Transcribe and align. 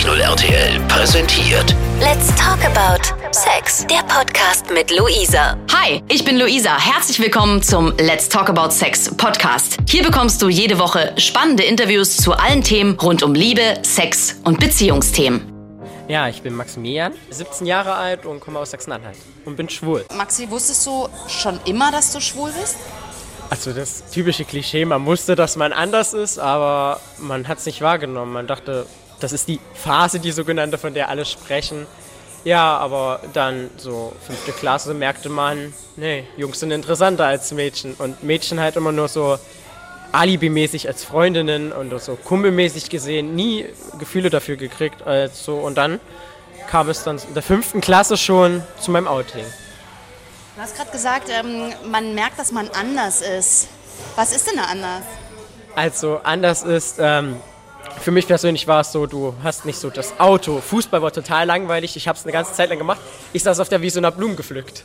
94.0 0.00 0.18
RTL 0.18 0.80
präsentiert 0.88 1.76
Let's 2.00 2.34
talk 2.36 2.64
about 2.64 3.04
Sex. 3.32 3.86
Der 3.86 4.02
Podcast 4.04 4.70
mit 4.70 4.90
Luisa. 4.90 5.58
Hi, 5.74 6.02
ich 6.08 6.24
bin 6.24 6.38
Luisa. 6.38 6.78
Herzlich 6.78 7.20
willkommen 7.20 7.62
zum 7.62 7.94
Let's 7.98 8.26
Talk 8.26 8.48
About 8.48 8.70
Sex 8.70 9.14
Podcast. 9.14 9.76
Hier 9.86 10.02
bekommst 10.02 10.40
du 10.40 10.48
jede 10.48 10.78
Woche 10.78 11.12
spannende 11.18 11.64
Interviews 11.64 12.16
zu 12.16 12.32
allen 12.32 12.62
Themen 12.62 12.98
rund 12.98 13.22
um 13.22 13.34
Liebe, 13.34 13.74
Sex 13.82 14.40
und 14.44 14.58
Beziehungsthemen. 14.58 15.52
Ja, 16.08 16.28
ich 16.28 16.40
bin 16.40 16.54
Maximilian, 16.54 17.12
17 17.28 17.66
Jahre 17.66 17.92
alt 17.92 18.24
und 18.24 18.40
komme 18.40 18.58
aus 18.58 18.70
Sachsen-Anhalt 18.70 19.18
und 19.44 19.56
bin 19.56 19.68
schwul. 19.68 20.06
Maxi, 20.16 20.50
wusstest 20.50 20.86
du 20.86 21.08
schon 21.28 21.60
immer, 21.66 21.92
dass 21.92 22.10
du 22.14 22.20
schwul 22.22 22.50
bist? 22.58 22.76
Also 23.50 23.72
das 23.74 24.04
typische 24.10 24.46
Klischee, 24.46 24.86
man 24.86 25.04
wusste, 25.04 25.36
dass 25.36 25.56
man 25.56 25.74
anders 25.74 26.14
ist, 26.14 26.38
aber 26.38 27.00
man 27.18 27.48
hat 27.48 27.58
es 27.58 27.66
nicht 27.66 27.82
wahrgenommen. 27.82 28.32
Man 28.32 28.46
dachte, 28.46 28.86
das 29.20 29.32
ist 29.32 29.48
die 29.48 29.60
Phase, 29.74 30.18
die 30.18 30.32
sogenannte, 30.32 30.78
von 30.78 30.94
der 30.94 31.08
alle 31.08 31.24
sprechen. 31.24 31.86
Ja, 32.44 32.78
aber 32.78 33.20
dann 33.34 33.70
so 33.76 34.12
fünfte 34.26 34.52
Klasse 34.52 34.94
merkte 34.94 35.28
man, 35.28 35.74
nee, 35.96 36.24
Jungs 36.36 36.60
sind 36.60 36.70
interessanter 36.70 37.26
als 37.26 37.52
Mädchen. 37.52 37.94
Und 37.94 38.22
Mädchen 38.22 38.60
halt 38.60 38.76
immer 38.76 38.92
nur 38.92 39.08
so 39.08 39.38
alibimäßig 40.12 40.88
als 40.88 41.04
Freundinnen 41.04 41.72
und 41.72 41.96
so 42.00 42.16
kumpelmäßig 42.16 42.88
gesehen, 42.88 43.34
nie 43.34 43.66
Gefühle 43.98 44.30
dafür 44.30 44.56
gekriegt. 44.56 45.02
Also, 45.06 45.56
und 45.56 45.76
dann 45.76 46.00
kam 46.68 46.88
es 46.88 47.04
dann 47.04 47.18
in 47.18 47.34
der 47.34 47.42
fünften 47.42 47.80
Klasse 47.80 48.16
schon 48.16 48.62
zu 48.80 48.90
meinem 48.90 49.06
Outing. 49.06 49.44
Du 50.56 50.62
hast 50.62 50.76
gerade 50.76 50.90
gesagt, 50.90 51.28
ähm, 51.30 51.72
man 51.90 52.14
merkt, 52.14 52.38
dass 52.38 52.52
man 52.52 52.68
anders 52.70 53.20
ist. 53.20 53.68
Was 54.16 54.34
ist 54.34 54.48
denn 54.48 54.56
da 54.56 54.64
anders? 54.64 55.02
Also 55.74 56.20
anders 56.22 56.62
ist, 56.62 56.96
ähm, 56.98 57.36
für 58.00 58.10
mich 58.10 58.26
persönlich 58.26 58.66
war 58.66 58.80
es 58.80 58.92
so, 58.92 59.06
du 59.06 59.34
hast 59.42 59.66
nicht 59.66 59.78
so 59.78 59.90
das 59.90 60.18
Auto. 60.18 60.60
Fußball 60.60 61.02
war 61.02 61.12
total 61.12 61.46
langweilig, 61.46 61.96
ich 61.96 62.08
habe 62.08 62.18
es 62.18 62.24
eine 62.24 62.32
ganze 62.32 62.52
Zeit 62.54 62.70
lang 62.70 62.78
gemacht. 62.78 63.00
Ich 63.32 63.42
saß 63.42 63.60
auf 63.60 63.68
der 63.68 63.82
Wiese 63.82 63.98
und 63.98 64.06
habe 64.06 64.16
Blumen 64.16 64.36
gepflückt. 64.36 64.84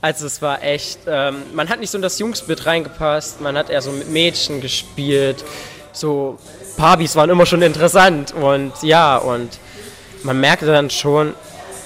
Also 0.00 0.26
es 0.26 0.42
war 0.42 0.62
echt, 0.62 1.00
ähm, 1.06 1.42
man 1.54 1.68
hat 1.68 1.80
nicht 1.80 1.90
so 1.90 1.98
in 1.98 2.02
das 2.02 2.18
Jungsbild 2.18 2.66
reingepasst, 2.66 3.40
man 3.40 3.56
hat 3.56 3.70
eher 3.70 3.82
so 3.82 3.90
mit 3.90 4.08
Mädchen 4.10 4.60
gespielt. 4.60 5.44
So 5.92 6.38
Barbys 6.76 7.16
waren 7.16 7.30
immer 7.30 7.46
schon 7.46 7.62
interessant 7.62 8.32
und 8.32 8.72
ja, 8.82 9.16
und 9.16 9.58
man 10.22 10.40
merkte 10.40 10.66
dann 10.66 10.90
schon, 10.90 11.34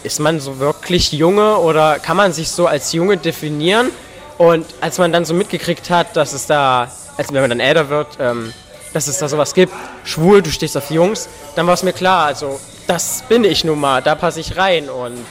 ist 0.03 0.21
man 0.21 0.41
so 0.41 0.59
wirklich 0.59 1.13
Junge 1.13 1.59
oder 1.59 1.99
kann 1.99 2.17
man 2.17 2.33
sich 2.33 2.51
so 2.51 2.67
als 2.67 2.93
Junge 2.93 3.17
definieren? 3.17 3.91
Und 4.39 4.67
als 4.81 4.99
man 4.99 5.13
dann 5.13 5.25
so 5.25 5.35
mitgekriegt 5.35 5.89
hat, 5.91 6.17
dass 6.17 6.33
es 6.33 6.47
da, 6.47 6.91
als 7.17 7.33
wenn 7.33 7.41
man 7.41 7.51
dann 7.51 7.61
älter 7.61 7.89
wird, 7.89 8.09
ähm, 8.19 8.53
dass 8.93 9.09
es 9.09 9.19
da 9.19 9.29
sowas 9.29 9.55
gibt, 9.55 9.73
schwul, 10.05 10.43
du 10.43 10.51
stehst 10.51 10.77
auf 10.77 10.91
Jungs, 10.91 11.29
dann 11.57 11.67
war 11.67 11.75
es 11.75 11.83
mir 11.83 11.93
klar, 11.93 12.27
also 12.27 12.61
das 12.87 13.23
bin 13.29 13.45
ich 13.45 13.65
nun 13.65 13.81
mal, 13.81 14.03
da 14.03 14.15
passe 14.15 14.41
ich 14.41 14.57
rein 14.57 14.89
und 14.89 15.25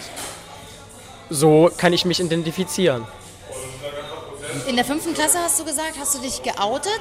so 1.30 1.72
kann 1.78 1.94
ich 1.94 2.06
mich 2.06 2.20
identifizieren. 2.20 3.06
In 4.68 4.76
der 4.76 4.86
fünften 4.86 5.14
Klasse 5.14 5.38
hast 5.40 5.60
du 5.60 5.66
gesagt, 5.66 5.94
hast 6.00 6.16
du 6.16 6.20
dich 6.20 6.44
geoutet. 6.44 6.92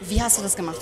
Wie 0.00 0.22
hast 0.22 0.38
du 0.38 0.42
das 0.42 0.54
gemacht? 0.54 0.80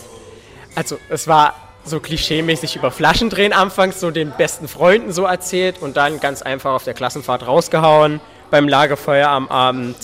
Also 0.74 0.98
es 1.08 1.26
war 1.26 1.54
so 1.84 2.00
klischeemäßig 2.00 2.76
über 2.76 2.90
Flaschendrehen 2.90 3.52
anfangs 3.52 3.98
so 3.98 4.10
den 4.10 4.30
besten 4.30 4.68
Freunden 4.68 5.12
so 5.12 5.24
erzählt 5.24 5.80
und 5.80 5.96
dann 5.96 6.20
ganz 6.20 6.42
einfach 6.42 6.72
auf 6.72 6.84
der 6.84 6.94
Klassenfahrt 6.94 7.46
rausgehauen, 7.46 8.20
beim 8.50 8.68
Lagerfeuer 8.68 9.28
am 9.28 9.48
Abend 9.48 9.96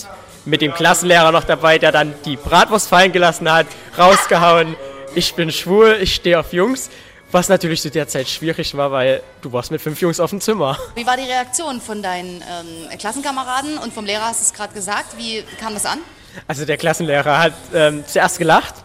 mit 0.45 0.61
dem 0.61 0.73
Klassenlehrer 0.73 1.31
noch 1.31 1.43
dabei, 1.43 1.77
der 1.77 1.91
dann 1.91 2.13
die 2.25 2.35
Bratwurst 2.35 2.89
fallen 2.89 3.11
gelassen 3.11 3.51
hat, 3.51 3.67
rausgehauen, 3.97 4.75
ich 5.15 5.33
bin 5.33 5.51
schwul, 5.51 5.97
ich 6.01 6.15
stehe 6.15 6.39
auf 6.39 6.53
Jungs, 6.53 6.89
was 7.31 7.49
natürlich 7.49 7.81
zu 7.81 7.89
der 7.89 8.07
Zeit 8.07 8.27
schwierig 8.27 8.75
war, 8.75 8.91
weil 8.91 9.21
du 9.41 9.51
warst 9.51 9.71
mit 9.71 9.81
fünf 9.81 10.01
Jungs 10.01 10.19
auf 10.19 10.29
dem 10.31 10.41
Zimmer. 10.41 10.77
Wie 10.95 11.05
war 11.05 11.17
die 11.17 11.23
Reaktion 11.23 11.79
von 11.81 12.01
deinen 12.01 12.41
ähm, 12.41 12.97
Klassenkameraden 12.97 13.77
und 13.77 13.93
vom 13.93 14.05
Lehrer 14.05 14.25
hast 14.25 14.41
du 14.41 14.45
es 14.45 14.53
gerade 14.53 14.73
gesagt? 14.73 15.17
Wie 15.17 15.43
kam 15.59 15.73
das 15.73 15.85
an? 15.85 15.99
Also 16.47 16.65
der 16.65 16.77
Klassenlehrer 16.77 17.39
hat 17.39 17.53
ähm, 17.73 18.03
zuerst 18.07 18.37
gelacht 18.37 18.75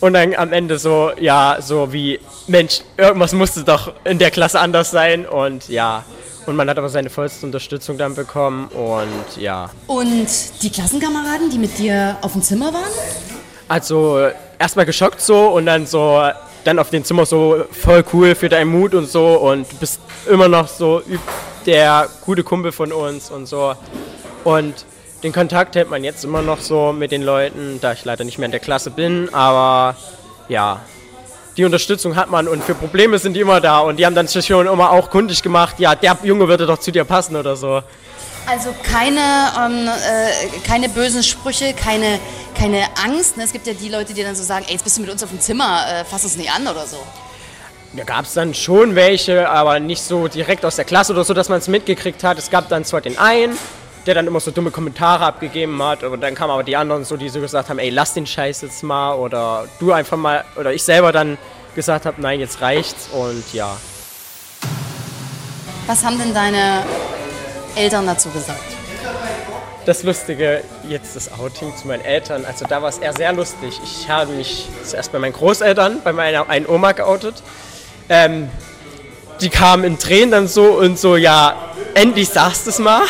und 0.00 0.14
dann 0.14 0.34
am 0.34 0.52
Ende 0.52 0.78
so, 0.78 1.12
ja, 1.18 1.58
so 1.60 1.92
wie, 1.92 2.20
Mensch, 2.46 2.80
irgendwas 2.96 3.32
musste 3.32 3.64
doch 3.64 3.94
in 4.04 4.18
der 4.18 4.30
Klasse 4.30 4.60
anders 4.60 4.90
sein 4.90 5.26
und 5.26 5.68
ja. 5.68 6.04
Und 6.46 6.56
man 6.56 6.68
hat 6.68 6.76
aber 6.76 6.90
seine 6.90 7.08
vollste 7.08 7.46
Unterstützung 7.46 7.96
dann 7.96 8.14
bekommen 8.14 8.68
und 8.68 9.40
ja. 9.40 9.70
Und 9.86 10.28
die 10.62 10.70
Klassenkameraden, 10.70 11.48
die 11.48 11.56
mit 11.56 11.78
dir 11.78 12.18
auf 12.20 12.32
dem 12.32 12.42
Zimmer 12.42 12.74
waren? 12.74 12.90
Also 13.66 14.28
erstmal 14.58 14.86
geschockt 14.86 15.20
so 15.20 15.48
und 15.48 15.66
dann 15.66 15.86
so, 15.86 16.22
dann 16.64 16.78
auf 16.78 16.90
dem 16.90 17.04
Zimmer 17.04 17.26
so 17.26 17.64
voll 17.70 18.04
cool 18.12 18.34
für 18.34 18.48
deinen 18.48 18.70
Mut 18.70 18.94
und 18.94 19.08
so 19.08 19.36
und 19.36 19.70
du 19.70 19.76
bist 19.76 20.00
immer 20.30 20.48
noch 20.48 20.68
so 20.68 21.02
der 21.66 22.08
gute 22.24 22.42
Kumpel 22.42 22.72
von 22.72 22.92
uns 22.92 23.30
und 23.30 23.46
so. 23.46 23.74
Und 24.44 24.84
den 25.22 25.32
Kontakt 25.32 25.74
hält 25.74 25.88
man 25.88 26.04
jetzt 26.04 26.24
immer 26.24 26.42
noch 26.42 26.60
so 26.60 26.92
mit 26.92 27.10
den 27.10 27.22
Leuten, 27.22 27.78
da 27.80 27.92
ich 27.92 28.04
leider 28.04 28.24
nicht 28.24 28.38
mehr 28.38 28.46
in 28.46 28.52
der 28.52 28.60
Klasse 28.60 28.90
bin, 28.90 29.32
aber 29.32 29.96
ja, 30.48 30.80
die 31.56 31.64
Unterstützung 31.64 32.16
hat 32.16 32.30
man 32.30 32.48
und 32.48 32.62
für 32.64 32.74
Probleme 32.74 33.18
sind 33.18 33.34
die 33.34 33.40
immer 33.40 33.60
da 33.60 33.78
und 33.78 33.96
die 33.96 34.04
haben 34.04 34.14
dann 34.14 34.28
schon 34.28 34.66
immer 34.66 34.90
auch 34.90 35.08
kundig 35.08 35.42
gemacht, 35.42 35.76
ja, 35.78 35.94
der 35.94 36.18
Junge 36.24 36.48
würde 36.48 36.66
doch 36.66 36.78
zu 36.78 36.90
dir 36.90 37.04
passen 37.04 37.36
oder 37.36 37.56
so. 37.56 37.82
Also 38.46 38.74
keine, 38.82 39.20
ähm, 39.58 39.88
äh, 39.88 40.58
keine 40.66 40.88
bösen 40.88 41.22
Sprüche, 41.22 41.72
keine, 41.72 42.18
keine 42.58 42.84
Angst. 43.02 43.36
Ne? 43.36 43.44
Es 43.44 43.52
gibt 43.52 43.66
ja 43.66 43.72
die 43.72 43.88
Leute, 43.88 44.12
die 44.12 44.22
dann 44.22 44.36
so 44.36 44.42
sagen, 44.42 44.64
ey, 44.66 44.72
jetzt 44.74 44.84
bist 44.84 44.98
du 44.98 45.00
mit 45.00 45.10
uns 45.10 45.22
auf 45.22 45.30
dem 45.30 45.40
Zimmer, 45.40 45.84
äh, 45.88 46.04
fass 46.04 46.24
uns 46.24 46.36
nicht 46.36 46.50
an 46.50 46.66
oder 46.66 46.86
so. 46.86 46.98
Da 47.94 48.04
gab 48.04 48.24
es 48.24 48.34
dann 48.34 48.54
schon 48.54 48.96
welche, 48.96 49.48
aber 49.48 49.80
nicht 49.80 50.02
so 50.02 50.28
direkt 50.28 50.64
aus 50.64 50.76
der 50.76 50.84
Klasse 50.84 51.12
oder 51.12 51.24
so, 51.24 51.32
dass 51.32 51.48
man 51.48 51.58
es 51.58 51.68
mitgekriegt 51.68 52.22
hat. 52.24 52.38
Es 52.38 52.50
gab 52.50 52.68
dann 52.68 52.84
zwar 52.84 53.00
den 53.00 53.18
einen, 53.18 53.56
der 54.04 54.14
dann 54.14 54.26
immer 54.26 54.40
so 54.40 54.50
dumme 54.50 54.70
Kommentare 54.70 55.24
abgegeben 55.24 55.80
hat, 55.82 56.02
und 56.02 56.20
dann 56.20 56.34
kamen 56.34 56.50
aber 56.50 56.64
die 56.64 56.76
anderen 56.76 57.04
so, 57.04 57.16
die 57.16 57.28
so 57.28 57.40
gesagt 57.40 57.70
haben, 57.70 57.78
ey, 57.78 57.90
lass 57.90 58.12
den 58.12 58.26
Scheiß 58.26 58.62
jetzt 58.62 58.82
mal 58.82 59.14
oder 59.14 59.66
du 59.78 59.92
einfach 59.92 60.16
mal, 60.16 60.44
oder 60.56 60.72
ich 60.72 60.82
selber 60.82 61.12
dann 61.12 61.38
gesagt 61.74 62.04
habe, 62.04 62.20
nein, 62.20 62.40
jetzt 62.40 62.60
reicht's 62.60 63.08
und 63.12 63.44
ja. 63.52 63.76
Was 65.86 66.04
haben 66.04 66.18
denn 66.18 66.34
deine 66.34 66.82
Eltern 67.76 68.06
dazu 68.06 68.30
gesagt? 68.30 68.62
Das 69.86 70.02
Lustige, 70.02 70.62
jetzt 70.88 71.14
das 71.14 71.30
Outing 71.38 71.76
zu 71.76 71.86
meinen 71.88 72.04
Eltern, 72.04 72.44
also 72.46 72.64
da 72.66 72.80
war 72.80 72.88
es 72.88 72.98
eher 72.98 73.12
sehr 73.12 73.32
lustig. 73.32 73.78
Ich 73.84 74.08
habe 74.08 74.32
mich 74.32 74.66
zuerst 74.82 75.12
bei 75.12 75.18
meinen 75.18 75.34
Großeltern, 75.34 76.00
bei 76.02 76.12
meiner 76.12 76.48
einen 76.48 76.66
Oma 76.66 76.92
geoutet. 76.92 77.42
Ähm, 78.08 78.48
die 79.40 79.50
kamen 79.50 79.84
in 79.84 79.98
Tränen 79.98 80.30
dann 80.30 80.48
so 80.48 80.78
und 80.78 80.98
so, 80.98 81.16
ja, 81.16 81.56
endlich 81.94 82.30
sagst 82.30 82.66
du 82.66 82.70
es 82.70 82.78
mal. 82.78 83.02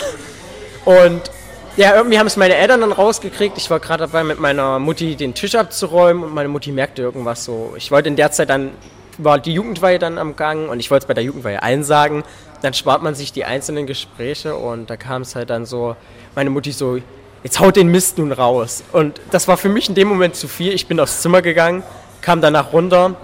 Und 0.84 1.30
ja, 1.76 1.94
irgendwie 1.96 2.18
haben 2.18 2.26
es 2.26 2.36
meine 2.36 2.54
Eltern 2.54 2.80
dann 2.80 2.92
rausgekriegt. 2.92 3.58
Ich 3.58 3.70
war 3.70 3.80
gerade 3.80 4.04
dabei, 4.06 4.24
mit 4.24 4.38
meiner 4.38 4.78
Mutti 4.78 5.16
den 5.16 5.34
Tisch 5.34 5.54
abzuräumen 5.54 6.22
und 6.24 6.34
meine 6.34 6.48
Mutti 6.48 6.72
merkte 6.72 7.02
irgendwas 7.02 7.44
so. 7.44 7.74
Ich 7.76 7.90
wollte 7.90 8.08
in 8.08 8.16
der 8.16 8.30
Zeit 8.30 8.50
dann, 8.50 8.70
war 9.18 9.38
die 9.38 9.52
Jugendweihe 9.52 9.98
dann 9.98 10.18
am 10.18 10.36
Gang 10.36 10.68
und 10.68 10.80
ich 10.80 10.90
wollte 10.90 11.04
es 11.04 11.08
bei 11.08 11.14
der 11.14 11.24
Jugendweihe 11.24 11.62
allen 11.62 11.84
sagen. 11.84 12.24
Dann 12.64 12.72
spart 12.72 13.02
man 13.02 13.14
sich 13.14 13.30
die 13.30 13.44
einzelnen 13.44 13.86
Gespräche 13.86 14.56
und 14.56 14.88
da 14.88 14.96
kam 14.96 15.20
es 15.20 15.36
halt 15.36 15.50
dann 15.50 15.66
so, 15.66 15.96
meine 16.34 16.48
Mutti 16.48 16.72
so, 16.72 16.98
jetzt 17.42 17.60
haut 17.60 17.76
den 17.76 17.88
Mist 17.88 18.16
nun 18.16 18.32
raus. 18.32 18.82
Und 18.90 19.20
das 19.30 19.48
war 19.48 19.58
für 19.58 19.68
mich 19.68 19.90
in 19.90 19.94
dem 19.94 20.08
Moment 20.08 20.34
zu 20.34 20.48
viel. 20.48 20.72
Ich 20.72 20.86
bin 20.86 20.98
aufs 20.98 21.20
Zimmer 21.20 21.42
gegangen, 21.42 21.82
kam 22.22 22.40
danach 22.40 22.72
runter 22.72 23.16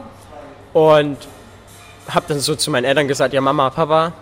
und 0.75 1.17
habe 2.07 2.27
dann 2.29 2.39
so 2.39 2.55
zu 2.55 2.71
meinen 2.71 2.85
Eltern 2.85 3.09
gesagt, 3.09 3.33
ja 3.33 3.41
Mama, 3.41 3.71
Papa, 3.71 4.13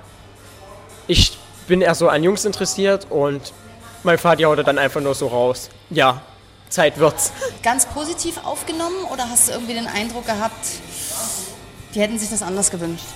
ich 1.08 1.36
bin 1.66 1.80
eher 1.80 1.96
so 1.96 2.08
an 2.08 2.22
Jungs 2.22 2.44
interessiert 2.44 3.08
und 3.10 3.52
mein 4.04 4.18
Vater 4.18 4.44
haut 4.44 4.64
dann 4.64 4.78
einfach 4.78 5.00
nur 5.00 5.16
so 5.16 5.26
raus. 5.26 5.68
Ja, 5.90 6.22
Zeit 6.68 6.96
wird's. 6.96 7.32
Ganz 7.64 7.86
positiv 7.86 8.38
aufgenommen 8.44 9.03
oder 9.12 9.28
hast 9.28 9.48
du 9.48 9.53
irgendwie 9.54 9.74
den 9.74 9.88
Eindruck 9.88 10.26
gehabt, 10.26 10.64
die 11.92 12.00
hätten 12.00 12.21
sich 12.21 12.30
das 12.30 12.41
anders 12.41 12.71
gewünscht? 12.71 13.06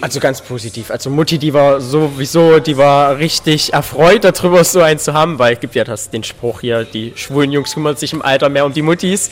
Also 0.00 0.20
ganz 0.20 0.42
positiv. 0.42 0.90
Also 0.90 1.08
Mutti, 1.08 1.38
die 1.38 1.54
war 1.54 1.80
sowieso, 1.80 2.58
die 2.58 2.76
war 2.76 3.18
richtig 3.18 3.72
erfreut 3.72 4.24
darüber, 4.24 4.62
so 4.64 4.82
einen 4.82 4.98
zu 4.98 5.14
haben, 5.14 5.38
weil 5.38 5.54
es 5.54 5.60
gibt 5.60 5.74
ja 5.74 5.84
das, 5.84 6.10
den 6.10 6.24
Spruch 6.24 6.60
hier, 6.60 6.84
die 6.84 7.12
schwulen 7.16 7.52
Jungs 7.52 7.74
kümmern 7.74 7.96
sich 7.96 8.12
im 8.12 8.22
Alter 8.22 8.48
mehr 8.48 8.66
um 8.66 8.72
die 8.72 8.82
Muttis. 8.82 9.30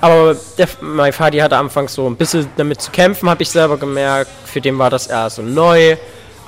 Aber 0.00 0.36
der, 0.58 0.68
mein 0.80 1.12
Vater 1.12 1.42
hatte 1.42 1.56
anfangs 1.56 1.94
so 1.94 2.06
ein 2.06 2.16
bisschen 2.16 2.48
damit 2.56 2.80
zu 2.80 2.90
kämpfen, 2.90 3.28
habe 3.28 3.42
ich 3.42 3.50
selber 3.50 3.76
gemerkt. 3.76 4.30
Für 4.44 4.60
den 4.60 4.78
war 4.78 4.90
das 4.90 5.06
eher 5.06 5.30
so 5.30 5.42
neu. 5.42 5.96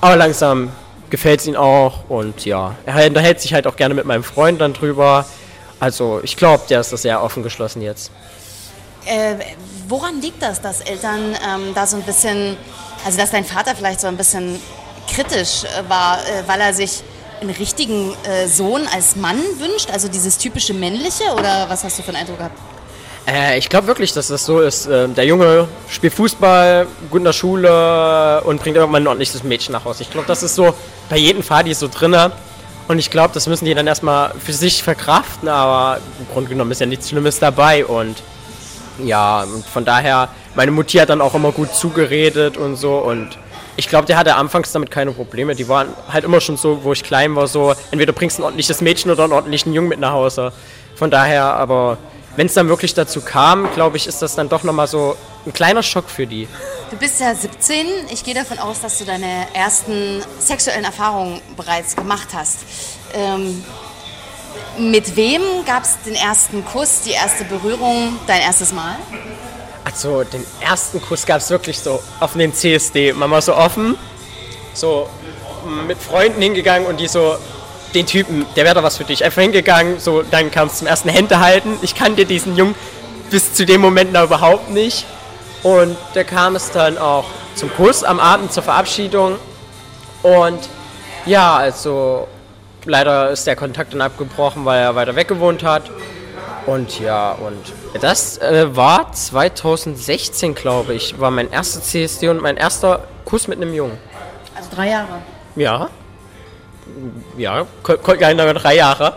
Aber 0.00 0.17
langsam 0.17 0.70
gefällt 1.11 1.41
es 1.41 1.47
ihm 1.47 1.56
auch 1.56 2.09
und 2.09 2.44
ja, 2.44 2.75
er 2.85 3.06
unterhält 3.06 3.41
sich 3.41 3.55
halt 3.55 3.67
auch 3.67 3.76
gerne 3.76 3.94
mit 3.94 4.05
meinem 4.05 4.25
Freund 4.25 4.61
dann 4.61 4.73
drüber. 4.73 5.25
Also 5.81 6.20
ich 6.23 6.37
glaube, 6.37 6.64
der 6.69 6.81
ist 6.81 6.93
da 6.93 6.97
sehr 6.97 7.23
offen 7.23 7.43
geschlossen 7.43 7.82
jetzt. 7.82 8.11
Äh, 9.05 9.37
woran 9.88 10.20
liegt 10.20 10.43
das, 10.43 10.61
dass 10.61 10.81
Eltern 10.81 11.35
ähm, 11.35 11.73
da 11.75 11.87
so 11.87 11.97
ein 11.97 12.02
bisschen, 12.02 12.56
also 13.04 13.19
dass 13.19 13.31
dein 13.31 13.44
Vater 13.44 13.75
vielleicht 13.76 14.00
so 14.00 14.06
ein 14.06 14.16
bisschen 14.16 14.60
kritisch 15.12 15.64
äh, 15.64 15.88
war, 15.88 16.19
äh, 16.19 16.43
weil 16.46 16.60
er 16.60 16.75
sich 16.75 17.02
einen 17.40 17.50
richtigen 17.50 18.14
äh, 18.25 18.48
Sohn 18.48 18.87
als 18.93 19.16
Mann 19.16 19.38
wünscht, 19.58 19.90
also 19.90 20.08
dieses 20.08 20.38
typische 20.38 20.75
männliche 20.75 21.25
oder 21.34 21.66
was 21.69 21.84
hast 21.84 21.98
du 21.98 22.02
für 22.02 22.08
einen 22.08 22.19
Eindruck 22.19 22.38
gehabt? 22.38 22.58
Äh, 23.26 23.58
ich 23.58 23.69
glaube 23.69 23.87
wirklich, 23.87 24.12
dass 24.12 24.28
das 24.28 24.44
so 24.44 24.60
ist. 24.60 24.87
Äh, 24.87 25.08
der 25.08 25.25
Junge 25.25 25.69
spielt 25.88 26.14
Fußball, 26.14 26.87
gut 27.10 27.19
in 27.19 27.25
der 27.25 27.32
Schule 27.32 28.43
und 28.44 28.60
bringt 28.60 28.76
irgendwann 28.76 29.02
ein 29.02 29.06
ordentliches 29.06 29.42
Mädchen 29.42 29.72
nach 29.72 29.84
Hause. 29.84 30.02
Ich 30.02 30.10
glaube, 30.10 30.26
das 30.26 30.42
ist 30.42 30.54
so 30.54 30.75
bei 31.08 31.16
jedem 31.16 31.42
Fadi 31.42 31.75
so 31.75 31.88
drinne. 31.88 32.32
Und 32.88 33.00
ich 33.00 33.10
glaube, 33.10 33.34
das 33.34 33.49
müssen 33.49 33.64
die 33.64 33.75
dann 33.75 33.88
erstmal 33.88 34.32
für 34.38 34.52
sich 34.52 34.82
verkraften, 34.82 35.49
aber 35.49 36.00
im 36.20 36.28
Grunde 36.32 36.50
genommen 36.50 36.70
ist 36.70 36.81
ja 36.81 36.87
nichts 36.87 37.08
Schlimmes 37.08 37.40
dabei. 37.40 37.84
Und 37.84 38.22
ja, 39.04 39.43
und 39.43 39.64
von 39.64 39.84
daher, 39.84 40.28
meine 40.54 40.70
Mutti 40.70 40.98
hat 40.98 41.08
dann 41.08 41.20
auch 41.20 41.34
immer 41.34 41.52
gut 41.52 41.75
zugeredet 41.75 42.56
und 42.56 42.76
so. 42.76 42.98
Und 42.98 43.38
ich 43.76 43.88
glaube, 43.88 44.06
der 44.06 44.16
hatte 44.16 44.34
anfangs 44.37 44.72
damit 44.72 44.90
keine 44.90 45.12
Probleme. 45.12 45.54
Die 45.54 45.69
waren 45.69 45.88
halt 46.10 46.25
immer 46.25 46.40
schon 46.40 46.56
so, 46.56 46.82
wo 46.82 46.93
ich 46.93 47.02
klein 47.02 47.34
war, 47.37 47.46
so, 47.46 47.75
entweder 47.90 48.12
bringst 48.12 48.38
du 48.38 48.43
ein 48.43 48.44
ordentliches 48.44 48.81
Mädchen 48.81 49.10
oder 49.10 49.25
einen 49.25 49.32
ordentlichen 49.32 49.72
Jungen 49.72 49.88
mit 49.88 50.00
nach 50.00 50.12
Hause. 50.12 50.52
Von 50.94 51.10
daher, 51.10 51.44
aber 51.44 51.98
wenn 52.37 52.46
es 52.46 52.54
dann 52.54 52.69
wirklich 52.69 52.94
dazu 52.94 53.20
kam, 53.20 53.72
glaube 53.75 53.96
ich, 53.96 54.06
ist 54.06 54.22
das 54.22 54.34
dann 54.34 54.48
doch 54.48 54.62
nochmal 54.62 54.87
so 54.87 55.16
ein 55.46 55.52
kleiner 55.52 55.82
Schock 55.82 56.08
für 56.08 56.26
die. 56.26 56.49
Du 56.90 56.96
bist 56.96 57.20
ja 57.20 57.34
17. 57.34 57.87
Ich 58.12 58.25
gehe 58.25 58.34
davon 58.34 58.58
aus, 58.58 58.81
dass 58.81 58.99
du 58.99 59.04
deine 59.04 59.46
ersten 59.54 60.22
sexuellen 60.38 60.84
Erfahrungen 60.84 61.40
bereits 61.56 61.96
gemacht 61.96 62.28
hast. 62.34 62.60
Ähm, 63.14 63.64
mit 64.79 65.17
wem 65.17 65.43
gab 65.67 65.85
es 65.85 65.97
den 66.05 66.14
ersten 66.14 66.64
Kuss, 66.64 67.03
die 67.05 67.12
erste 67.12 67.44
Berührung, 67.44 68.19
dein 68.26 68.41
erstes 68.41 68.73
Mal? 68.73 68.97
Also 69.85 70.25
den 70.25 70.44
ersten 70.61 71.00
Kuss 71.00 71.25
gab 71.25 71.38
es 71.38 71.49
wirklich 71.50 71.79
so 71.79 72.03
auf 72.20 72.32
den 72.32 72.53
CSD. 72.53 73.12
Man 73.12 73.31
war 73.31 73.41
so 73.41 73.55
offen, 73.55 73.97
so 74.75 75.08
mit 75.87 75.99
Freunden 75.99 76.43
hingegangen 76.43 76.87
und 76.87 76.99
die 76.99 77.08
so, 77.08 77.37
den 77.94 78.06
Typen, 78.06 78.47
der 78.56 78.64
wäre 78.64 78.75
doch 78.75 78.82
was 78.82 78.97
für 78.97 79.05
dich. 79.05 79.25
Einfach 79.25 79.43
hingegangen, 79.43 79.99
so, 80.00 80.23
dann 80.23 80.50
kam 80.50 80.69
es 80.69 80.79
zum 80.79 80.87
ersten 80.87 81.09
Hände 81.09 81.41
halten. 81.41 81.79
Ich 81.82 81.94
kannte 81.94 82.26
diesen 82.26 82.56
Jungen 82.56 82.75
bis 83.31 83.55
zu 83.55 83.64
dem 83.64 83.81
Moment 83.81 84.12
noch 84.12 84.25
überhaupt 84.25 84.70
nicht. 84.70 85.06
Und 85.62 85.97
da 86.14 86.23
kam 86.25 86.56
es 86.56 86.70
dann 86.70 86.99
auch 86.99 87.25
zum 87.55 87.73
Kuss 87.75 88.05
am 88.05 88.20
Abend 88.20 88.52
zur 88.52 88.62
Verabschiedung. 88.62 89.37
Und 90.23 90.59
ja, 91.25 91.56
also 91.56 92.29
leider 92.87 93.31
ist 93.31 93.47
der 93.47 93.56
Kontakt 93.56 93.93
dann 93.93 94.00
abgebrochen, 94.00 94.65
weil 94.65 94.81
er 94.81 94.94
weiter 94.94 95.17
weg 95.17 95.29
gewohnt 95.29 95.62
hat. 95.62 95.91
Und 96.67 96.99
ja, 96.99 97.33
und 97.33 97.73
das 98.00 98.38
äh, 98.38 98.75
war 98.75 99.12
2016, 99.12 100.55
glaube 100.55 100.94
ich, 100.94 101.21
war 101.21 101.31
mein 101.31 101.50
erster 101.50 101.81
CSD 101.81 102.29
und 102.29 102.43
mein 102.43 102.56
erster 102.56 103.05
Kuss 103.25 103.47
mit 103.47 103.61
einem 103.61 103.73
Jungen. 103.73 103.99
Also 104.56 104.71
drei 104.75 104.91
Jahre. 104.91 105.23
Ja, 105.55 105.88
ja, 107.37 107.67
keine 107.83 108.55
drei 108.55 108.77
Jahre. 108.77 109.17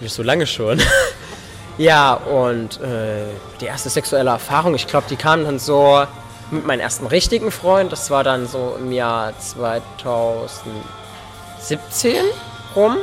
Nicht 0.00 0.14
so 0.14 0.22
lange 0.22 0.46
schon. 0.46 0.80
ja, 1.78 2.14
und 2.14 2.80
äh, 2.80 3.26
die 3.60 3.66
erste 3.66 3.90
sexuelle 3.90 4.30
Erfahrung, 4.30 4.74
ich 4.74 4.86
glaube, 4.86 5.06
die 5.08 5.16
kam 5.16 5.44
dann 5.44 5.58
so 5.58 6.04
mit 6.50 6.66
meinem 6.66 6.80
ersten 6.80 7.06
richtigen 7.06 7.50
Freund. 7.50 7.92
Das 7.92 8.10
war 8.10 8.24
dann 8.24 8.46
so 8.46 8.76
im 8.78 8.92
Jahr 8.92 9.38
2017 9.38 12.16
rum. 12.74 12.96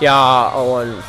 Ja, 0.00 0.48
und 0.48 1.02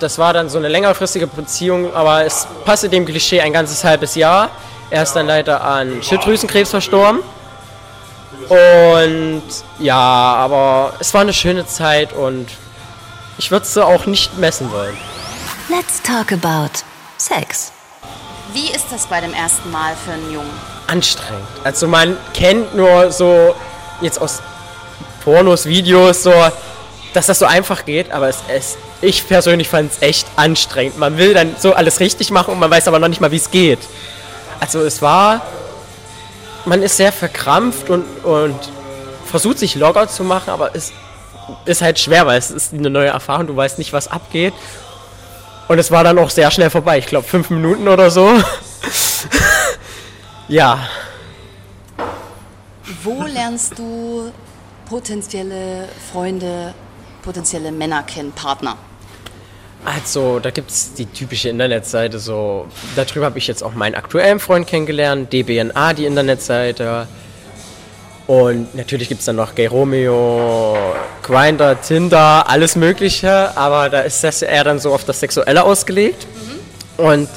das 0.00 0.18
war 0.18 0.32
dann 0.32 0.48
so 0.48 0.58
eine 0.58 0.68
längerfristige 0.68 1.26
Beziehung, 1.26 1.94
aber 1.94 2.24
es 2.24 2.46
passte 2.64 2.88
dem 2.88 3.06
Klischee 3.06 3.40
ein 3.40 3.52
ganzes 3.52 3.82
halbes 3.82 4.14
Jahr. 4.14 4.50
Er 4.90 5.02
ist 5.02 5.14
dann 5.14 5.26
leider 5.26 5.64
an 5.64 6.02
Schilddrüsenkrebs 6.02 6.70
verstorben. 6.70 7.20
Und 8.48 9.42
ja, 9.78 9.96
aber 9.96 10.92
es 11.00 11.12
war 11.14 11.22
eine 11.22 11.32
schöne 11.32 11.66
Zeit 11.66 12.12
und 12.12 12.46
ich 13.38 13.50
würde 13.50 13.64
es 13.64 13.76
auch 13.78 14.06
nicht 14.06 14.38
messen 14.38 14.70
wollen. 14.70 14.96
Let's 15.68 16.00
talk 16.02 16.32
about 16.32 16.70
Sex. 17.16 17.72
Wie 18.52 18.70
ist 18.70 18.86
das 18.90 19.06
bei 19.06 19.20
dem 19.20 19.34
ersten 19.34 19.70
Mal 19.70 19.94
für 20.04 20.12
einen 20.12 20.32
Jungen? 20.32 20.50
Anstrengend. 20.86 21.48
Also 21.64 21.88
man 21.88 22.16
kennt 22.32 22.74
nur 22.74 23.10
so 23.10 23.54
jetzt 24.00 24.20
aus 24.20 24.40
Pornos, 25.24 25.66
Videos 25.66 26.22
so, 26.22 26.32
dass 27.16 27.26
das 27.26 27.38
so 27.38 27.46
einfach 27.46 27.84
geht, 27.84 28.12
aber 28.12 28.28
es 28.28 28.38
ist, 28.54 28.78
ich 29.00 29.26
persönlich 29.26 29.68
fand 29.68 29.92
es 29.92 30.02
echt 30.02 30.26
anstrengend. 30.36 30.98
Man 30.98 31.18
will 31.18 31.34
dann 31.34 31.56
so 31.58 31.72
alles 31.72 32.00
richtig 32.00 32.30
machen 32.30 32.52
und 32.52 32.60
man 32.60 32.70
weiß 32.70 32.86
aber 32.88 32.98
noch 32.98 33.08
nicht 33.08 33.20
mal, 33.20 33.32
wie 33.32 33.36
es 33.36 33.50
geht. 33.50 33.80
Also 34.60 34.80
es 34.80 35.02
war 35.02 35.42
man 36.66 36.82
ist 36.82 36.96
sehr 36.96 37.12
verkrampft 37.12 37.88
und, 37.90 38.04
und 38.24 38.58
versucht 39.24 39.58
sich 39.58 39.74
locker 39.76 40.08
zu 40.08 40.24
machen, 40.24 40.50
aber 40.50 40.74
es 40.74 40.92
ist 41.64 41.80
halt 41.80 41.98
schwer, 41.98 42.26
weil 42.26 42.38
es 42.38 42.50
ist 42.50 42.74
eine 42.74 42.90
neue 42.90 43.08
Erfahrung, 43.08 43.46
du 43.46 43.56
weißt 43.56 43.78
nicht, 43.78 43.92
was 43.92 44.08
abgeht. 44.08 44.52
Und 45.68 45.78
es 45.78 45.90
war 45.90 46.04
dann 46.04 46.18
auch 46.18 46.30
sehr 46.30 46.50
schnell 46.50 46.70
vorbei, 46.70 46.98
ich 46.98 47.06
glaube 47.06 47.26
fünf 47.26 47.50
Minuten 47.50 47.88
oder 47.88 48.10
so. 48.10 48.28
ja. 50.48 50.86
Wo 53.02 53.22
lernst 53.22 53.78
du 53.78 54.32
potenzielle 54.88 55.88
Freunde, 56.12 56.74
potenzielle 57.26 57.72
Männer 57.72 58.04
kennen, 58.04 58.32
Partner? 58.32 58.76
Also, 59.84 60.38
da 60.38 60.50
gibt 60.50 60.70
es 60.70 60.94
die 60.94 61.06
typische 61.06 61.48
Internetseite, 61.48 62.18
so, 62.18 62.66
darüber 62.94 63.26
habe 63.26 63.38
ich 63.38 63.46
jetzt 63.46 63.62
auch 63.62 63.74
meinen 63.74 63.94
aktuellen 63.94 64.40
Freund 64.40 64.66
kennengelernt, 64.66 65.32
DBNA, 65.32 65.92
die 65.92 66.06
Internetseite. 66.06 67.06
Und 68.26 68.74
natürlich 68.74 69.08
gibt 69.08 69.20
es 69.20 69.26
dann 69.26 69.36
noch 69.36 69.54
Gay 69.54 69.66
Romeo, 69.66 70.76
Grindr, 71.22 71.80
Tinder, 71.80 72.48
alles 72.48 72.74
Mögliche, 72.74 73.56
aber 73.56 73.88
da 73.88 74.00
ist 74.00 74.24
das 74.24 74.42
eher 74.42 74.64
dann 74.64 74.78
so 74.78 74.92
auf 74.94 75.04
das 75.04 75.20
Sexuelle 75.20 75.62
ausgelegt. 75.62 76.26
Mhm. 76.98 77.04
Und 77.04 77.28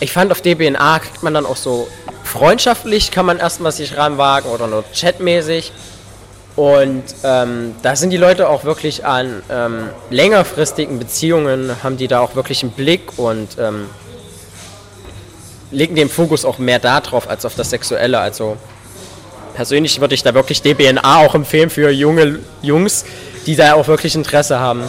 ich 0.00 0.12
fand, 0.12 0.30
auf 0.30 0.40
DBNA 0.40 0.98
kriegt 1.00 1.22
man 1.22 1.34
dann 1.34 1.46
auch 1.46 1.56
so 1.56 1.88
freundschaftlich, 2.22 3.10
kann 3.10 3.26
man 3.26 3.38
erstmal 3.38 3.72
sich 3.72 3.96
ranwagen 3.96 4.50
oder 4.50 4.66
nur 4.66 4.84
chatmäßig. 4.92 5.72
Und 6.58 7.04
ähm, 7.22 7.76
da 7.82 7.94
sind 7.94 8.10
die 8.10 8.16
Leute 8.16 8.48
auch 8.48 8.64
wirklich 8.64 9.04
an 9.06 9.44
ähm, 9.48 9.90
längerfristigen 10.10 10.98
Beziehungen, 10.98 11.70
haben 11.84 11.96
die 11.96 12.08
da 12.08 12.18
auch 12.18 12.34
wirklich 12.34 12.64
einen 12.64 12.72
Blick 12.72 13.16
und 13.16 13.50
ähm, 13.60 13.88
legen 15.70 15.94
den 15.94 16.08
Fokus 16.08 16.44
auch 16.44 16.58
mehr 16.58 16.80
darauf 16.80 17.30
als 17.30 17.44
auf 17.44 17.54
das 17.54 17.70
Sexuelle. 17.70 18.18
Also 18.18 18.56
persönlich 19.54 20.00
würde 20.00 20.16
ich 20.16 20.24
da 20.24 20.34
wirklich 20.34 20.60
DBNA 20.60 21.18
auch 21.18 21.36
empfehlen 21.36 21.70
für 21.70 21.90
junge 21.90 22.40
Jungs, 22.60 23.04
die 23.46 23.54
da 23.54 23.74
auch 23.74 23.86
wirklich 23.86 24.16
Interesse 24.16 24.58
haben. 24.58 24.82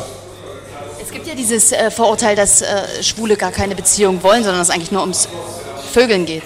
Es 0.99 1.11
gibt 1.11 1.27
ja 1.27 1.35
dieses 1.35 1.71
äh, 1.71 1.91
Vorurteil, 1.91 2.35
dass 2.35 2.63
äh, 2.63 3.03
Schwule 3.03 3.35
gar 3.35 3.51
keine 3.51 3.75
Beziehung 3.75 4.23
wollen, 4.23 4.43
sondern 4.43 4.63
es 4.63 4.71
eigentlich 4.71 4.91
nur 4.91 5.01
ums 5.01 5.29
Vögeln 5.93 6.25
geht 6.25 6.41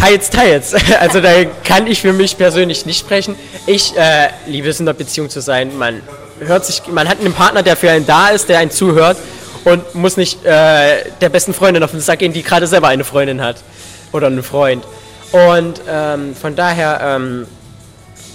teils, 0.00 0.30
teils. 0.30 0.74
Also 1.00 1.20
da 1.20 1.44
kann 1.64 1.86
ich 1.86 2.00
für 2.00 2.12
mich 2.12 2.36
persönlich 2.36 2.86
nicht 2.86 2.98
sprechen. 2.98 3.36
Ich 3.66 3.96
äh, 3.96 4.30
liebe 4.46 4.68
es 4.68 4.80
in 4.80 4.88
einer 4.88 4.94
Beziehung 4.96 5.30
zu 5.30 5.40
sein. 5.40 5.76
Man 5.78 6.02
hört 6.40 6.64
sich, 6.64 6.86
man 6.88 7.08
hat 7.08 7.20
einen 7.20 7.32
Partner, 7.32 7.62
der 7.62 7.76
für 7.76 7.90
einen 7.90 8.06
da 8.06 8.28
ist, 8.28 8.48
der 8.48 8.58
einen 8.58 8.70
zuhört 8.70 9.16
und 9.64 9.94
muss 9.94 10.16
nicht 10.16 10.44
äh, 10.44 11.04
der 11.20 11.28
besten 11.28 11.52
Freundin 11.52 11.82
auf 11.82 11.90
den 11.90 12.00
Sack 12.00 12.20
gehen, 12.20 12.32
die 12.32 12.42
gerade 12.42 12.66
selber 12.66 12.88
eine 12.88 13.04
Freundin 13.04 13.42
hat 13.42 13.56
oder 14.12 14.26
einen 14.26 14.42
Freund. 14.42 14.84
Und 15.32 15.80
ähm, 15.88 16.34
von 16.34 16.56
daher 16.56 17.00
ähm, 17.02 17.46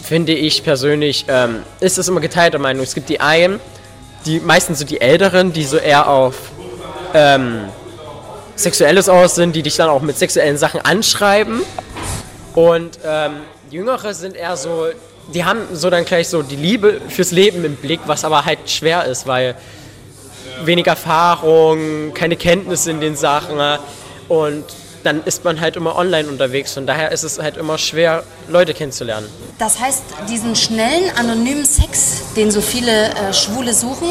finde 0.04 0.34
ich 0.34 0.64
persönlich, 0.64 1.26
ähm, 1.28 1.64
ist 1.80 1.98
es 1.98 2.08
immer 2.08 2.22
geteilter 2.22 2.60
Meinung. 2.60 2.84
Es 2.84 2.94
gibt 2.94 3.10
die 3.10 3.20
einen, 3.20 3.60
die 4.26 4.40
meistens 4.40 4.80
so 4.80 4.86
die 4.86 5.02
Älteren, 5.02 5.52
die 5.52 5.66
so 5.66 5.78
eher 5.78 6.08
auf 6.08 6.36
ähm, 7.14 7.66
Sexuelles 8.56 9.10
aus 9.10 9.36
sind, 9.36 9.56
die 9.56 9.64
dich 9.64 9.76
dann 9.76 9.90
auch 9.90 10.02
mit 10.02 10.18
sexuellen 10.18 10.58
Sachen 10.58 10.82
anschreiben. 10.82 11.62
Und 12.54 13.00
ähm, 13.06 13.34
Jüngere 13.70 14.14
sind 14.14 14.36
eher 14.36 14.56
so, 14.56 14.88
die 15.34 15.44
haben 15.44 15.62
so 15.74 15.90
dann 15.90 16.06
gleich 16.06 16.30
so 16.30 16.42
die 16.42 16.56
Liebe 16.56 17.02
fürs 17.10 17.32
Leben 17.32 17.66
im 17.66 17.76
Blick, 17.76 18.00
was 18.06 18.24
aber 18.24 18.46
halt 18.46 18.70
schwer 18.70 19.06
ist, 19.06 19.28
weil 19.28 19.56
wenig 20.64 20.88
Erfahrung, 20.88 22.14
keine 22.14 22.38
Kenntnisse 22.38 22.92
in 22.92 23.02
den 23.02 23.16
Sachen 23.16 23.60
und 24.30 24.64
dann 25.04 25.24
ist 25.24 25.44
man 25.44 25.62
halt 25.62 25.76
immer 25.76 25.96
online 25.98 26.28
unterwegs 26.28 26.78
und 26.78 26.88
daher 26.88 27.12
ist 27.12 27.24
es 27.24 27.40
halt 27.40 27.58
immer 27.58 27.78
schwer, 27.78 28.24
Leute 28.48 28.74
kennenzulernen. 28.74 29.28
Das 29.60 29.80
heißt, 29.80 30.02
diesen 30.30 30.56
schnellen, 30.56 31.12
anonymen 31.16 31.66
Sex, 31.66 32.22
den 32.36 32.50
so 32.50 32.62
viele 32.62 33.10
äh, 33.10 33.34
Schwule 33.34 33.74
suchen, 33.74 34.08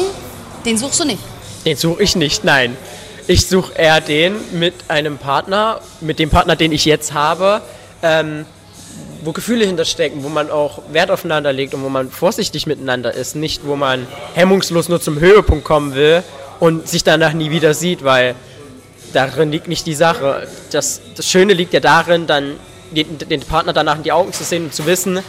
den 0.65 0.77
suchst 0.77 1.01
du 1.01 1.05
nicht? 1.05 1.19
Den 1.65 1.75
suche 1.75 2.01
ich 2.03 2.15
nicht, 2.15 2.43
nein. 2.43 2.77
Ich 3.27 3.47
suche 3.47 3.73
eher 3.73 4.01
den 4.01 4.35
mit 4.51 4.75
einem 4.87 5.17
Partner, 5.17 5.81
mit 5.99 6.19
dem 6.19 6.29
Partner, 6.29 6.55
den 6.55 6.71
ich 6.71 6.85
jetzt 6.85 7.13
habe, 7.13 7.61
ähm, 8.03 8.45
wo 9.23 9.31
Gefühle 9.31 9.65
hinterstecken, 9.65 10.23
wo 10.23 10.29
man 10.29 10.51
auch 10.51 10.83
Wert 10.91 11.09
aufeinander 11.09 11.51
legt 11.51 11.73
und 11.73 11.83
wo 11.83 11.89
man 11.89 12.11
vorsichtig 12.11 12.67
miteinander 12.67 13.13
ist. 13.15 13.35
Nicht, 13.35 13.65
wo 13.65 13.75
man 13.75 14.05
hemmungslos 14.35 14.89
nur 14.89 15.01
zum 15.01 15.19
Höhepunkt 15.19 15.65
kommen 15.65 15.95
will 15.95 16.21
und 16.59 16.87
sich 16.87 17.03
danach 17.03 17.33
nie 17.33 17.49
wieder 17.49 17.73
sieht, 17.73 18.03
weil 18.03 18.35
darin 19.11 19.51
liegt 19.51 19.67
nicht 19.67 19.87
die 19.87 19.95
Sache. 19.95 20.47
Das, 20.71 21.01
das 21.15 21.27
Schöne 21.27 21.53
liegt 21.53 21.73
ja 21.73 21.79
darin, 21.79 22.27
dann 22.27 22.57
den, 22.91 23.17
den 23.17 23.41
Partner 23.41 23.73
danach 23.73 23.97
in 23.97 24.03
die 24.03 24.11
Augen 24.11 24.33
zu 24.33 24.43
sehen 24.43 24.65
und 24.65 24.73
zu 24.75 24.85
wissen, 24.85 25.19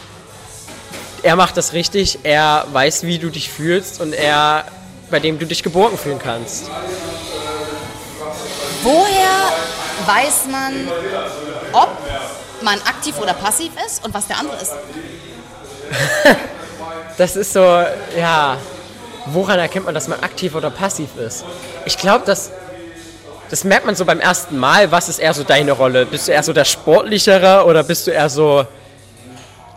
er 1.23 1.37
macht 1.37 1.57
das 1.57 1.73
richtig, 1.73 2.19
er 2.25 2.67
weiß, 2.73 3.05
wie 3.05 3.19
du 3.19 3.31
dich 3.31 3.49
fühlst 3.49 4.03
und 4.03 4.13
er, 4.13 4.67
bei 5.11 5.19
dem 5.19 5.39
du 5.39 5.47
dich 5.47 5.63
geborgen 5.63 5.97
fühlen 5.97 6.19
kannst. 6.23 6.71
Woher 8.87 9.51
weiß 10.07 10.47
man, 10.49 10.73
ob 11.73 11.89
man 12.63 12.79
aktiv 12.83 13.19
oder 13.21 13.35
passiv 13.35 13.73
ist 13.85 14.05
und 14.05 14.15
was 14.15 14.29
der 14.29 14.39
andere 14.39 14.57
ist? 14.63 14.73
Das 17.19 17.35
ist 17.35 17.55
so, 17.55 17.63
ja, 18.19 18.59
woran 19.25 19.59
erkennt 19.59 19.87
man, 19.87 19.95
dass 19.95 20.07
man 20.07 20.21
aktiv 20.21 20.55
oder 20.55 20.69
passiv 20.69 21.17
ist? 21.17 21.47
Ich 21.87 21.97
glaube, 21.97 22.27
das, 22.27 22.51
das 23.49 23.65
merkt 23.65 23.87
man 23.87 23.95
so 23.95 24.05
beim 24.05 24.21
ersten 24.21 24.59
Mal. 24.59 24.93
Was 24.93 25.09
ist 25.09 25.19
eher 25.19 25.33
so 25.33 25.43
deine 25.43 25.73
Rolle? 25.73 26.05
Bist 26.05 26.29
du 26.29 26.33
eher 26.33 26.43
so 26.43 26.53
der 26.53 26.67
Sportlichere 26.67 27.65
oder 27.65 27.85
bist 27.85 28.07
du 28.07 28.11
eher 28.11 28.29
so 28.29 28.67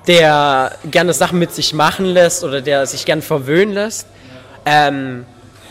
der 0.06 0.74
gerne 0.84 1.14
Sachen 1.14 1.40
mit 1.40 1.56
sich 1.56 1.74
machen 1.74 2.06
lässt 2.08 2.44
oder 2.44 2.60
der 2.60 2.86
sich 2.86 3.06
gern 3.06 3.22
verwöhnen 3.22 3.74
lässt? 3.74 4.06
Ähm, 4.66 5.26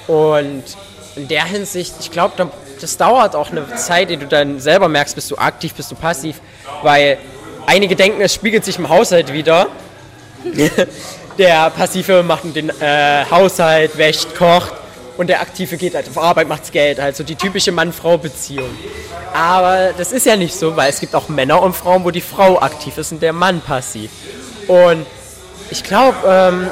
und 0.06 0.64
in 1.16 1.28
der 1.28 1.44
Hinsicht, 1.44 1.96
ich 2.00 2.10
glaube, 2.10 2.50
das 2.80 2.96
dauert 2.96 3.34
auch 3.34 3.50
eine 3.50 3.74
Zeit, 3.76 4.10
die 4.10 4.16
du 4.16 4.26
dann 4.26 4.60
selber 4.60 4.88
merkst, 4.88 5.14
bist 5.14 5.30
du 5.30 5.36
aktiv, 5.36 5.74
bist 5.74 5.90
du 5.90 5.94
passiv, 5.94 6.40
weil 6.82 7.18
einige 7.66 7.96
denken, 7.96 8.20
es 8.20 8.34
spiegelt 8.34 8.64
sich 8.64 8.78
im 8.78 8.88
Haushalt 8.88 9.32
wieder. 9.32 9.68
der 11.38 11.70
Passive 11.70 12.22
macht 12.22 12.44
den 12.54 12.70
äh, 12.80 13.24
Haushalt, 13.30 13.96
wäscht, 13.96 14.34
kocht 14.36 14.72
und 15.16 15.28
der 15.28 15.40
Aktive 15.40 15.76
geht 15.76 15.94
halt 15.94 16.08
auf 16.08 16.18
Arbeit, 16.18 16.48
macht's 16.48 16.70
Geld, 16.70 17.00
also 17.00 17.24
die 17.24 17.34
typische 17.34 17.72
Mann-Frau-Beziehung. 17.72 18.70
Aber 19.34 19.92
das 19.96 20.12
ist 20.12 20.26
ja 20.26 20.36
nicht 20.36 20.54
so, 20.54 20.76
weil 20.76 20.90
es 20.90 21.00
gibt 21.00 21.14
auch 21.14 21.28
Männer 21.28 21.62
und 21.62 21.74
Frauen, 21.74 22.04
wo 22.04 22.10
die 22.10 22.20
Frau 22.20 22.60
aktiv 22.60 22.96
ist 22.98 23.12
und 23.12 23.22
der 23.22 23.32
Mann 23.32 23.60
passiv. 23.60 24.10
Und 24.66 25.06
ich 25.70 25.82
glaube, 25.84 26.16
ähm, 26.26 26.68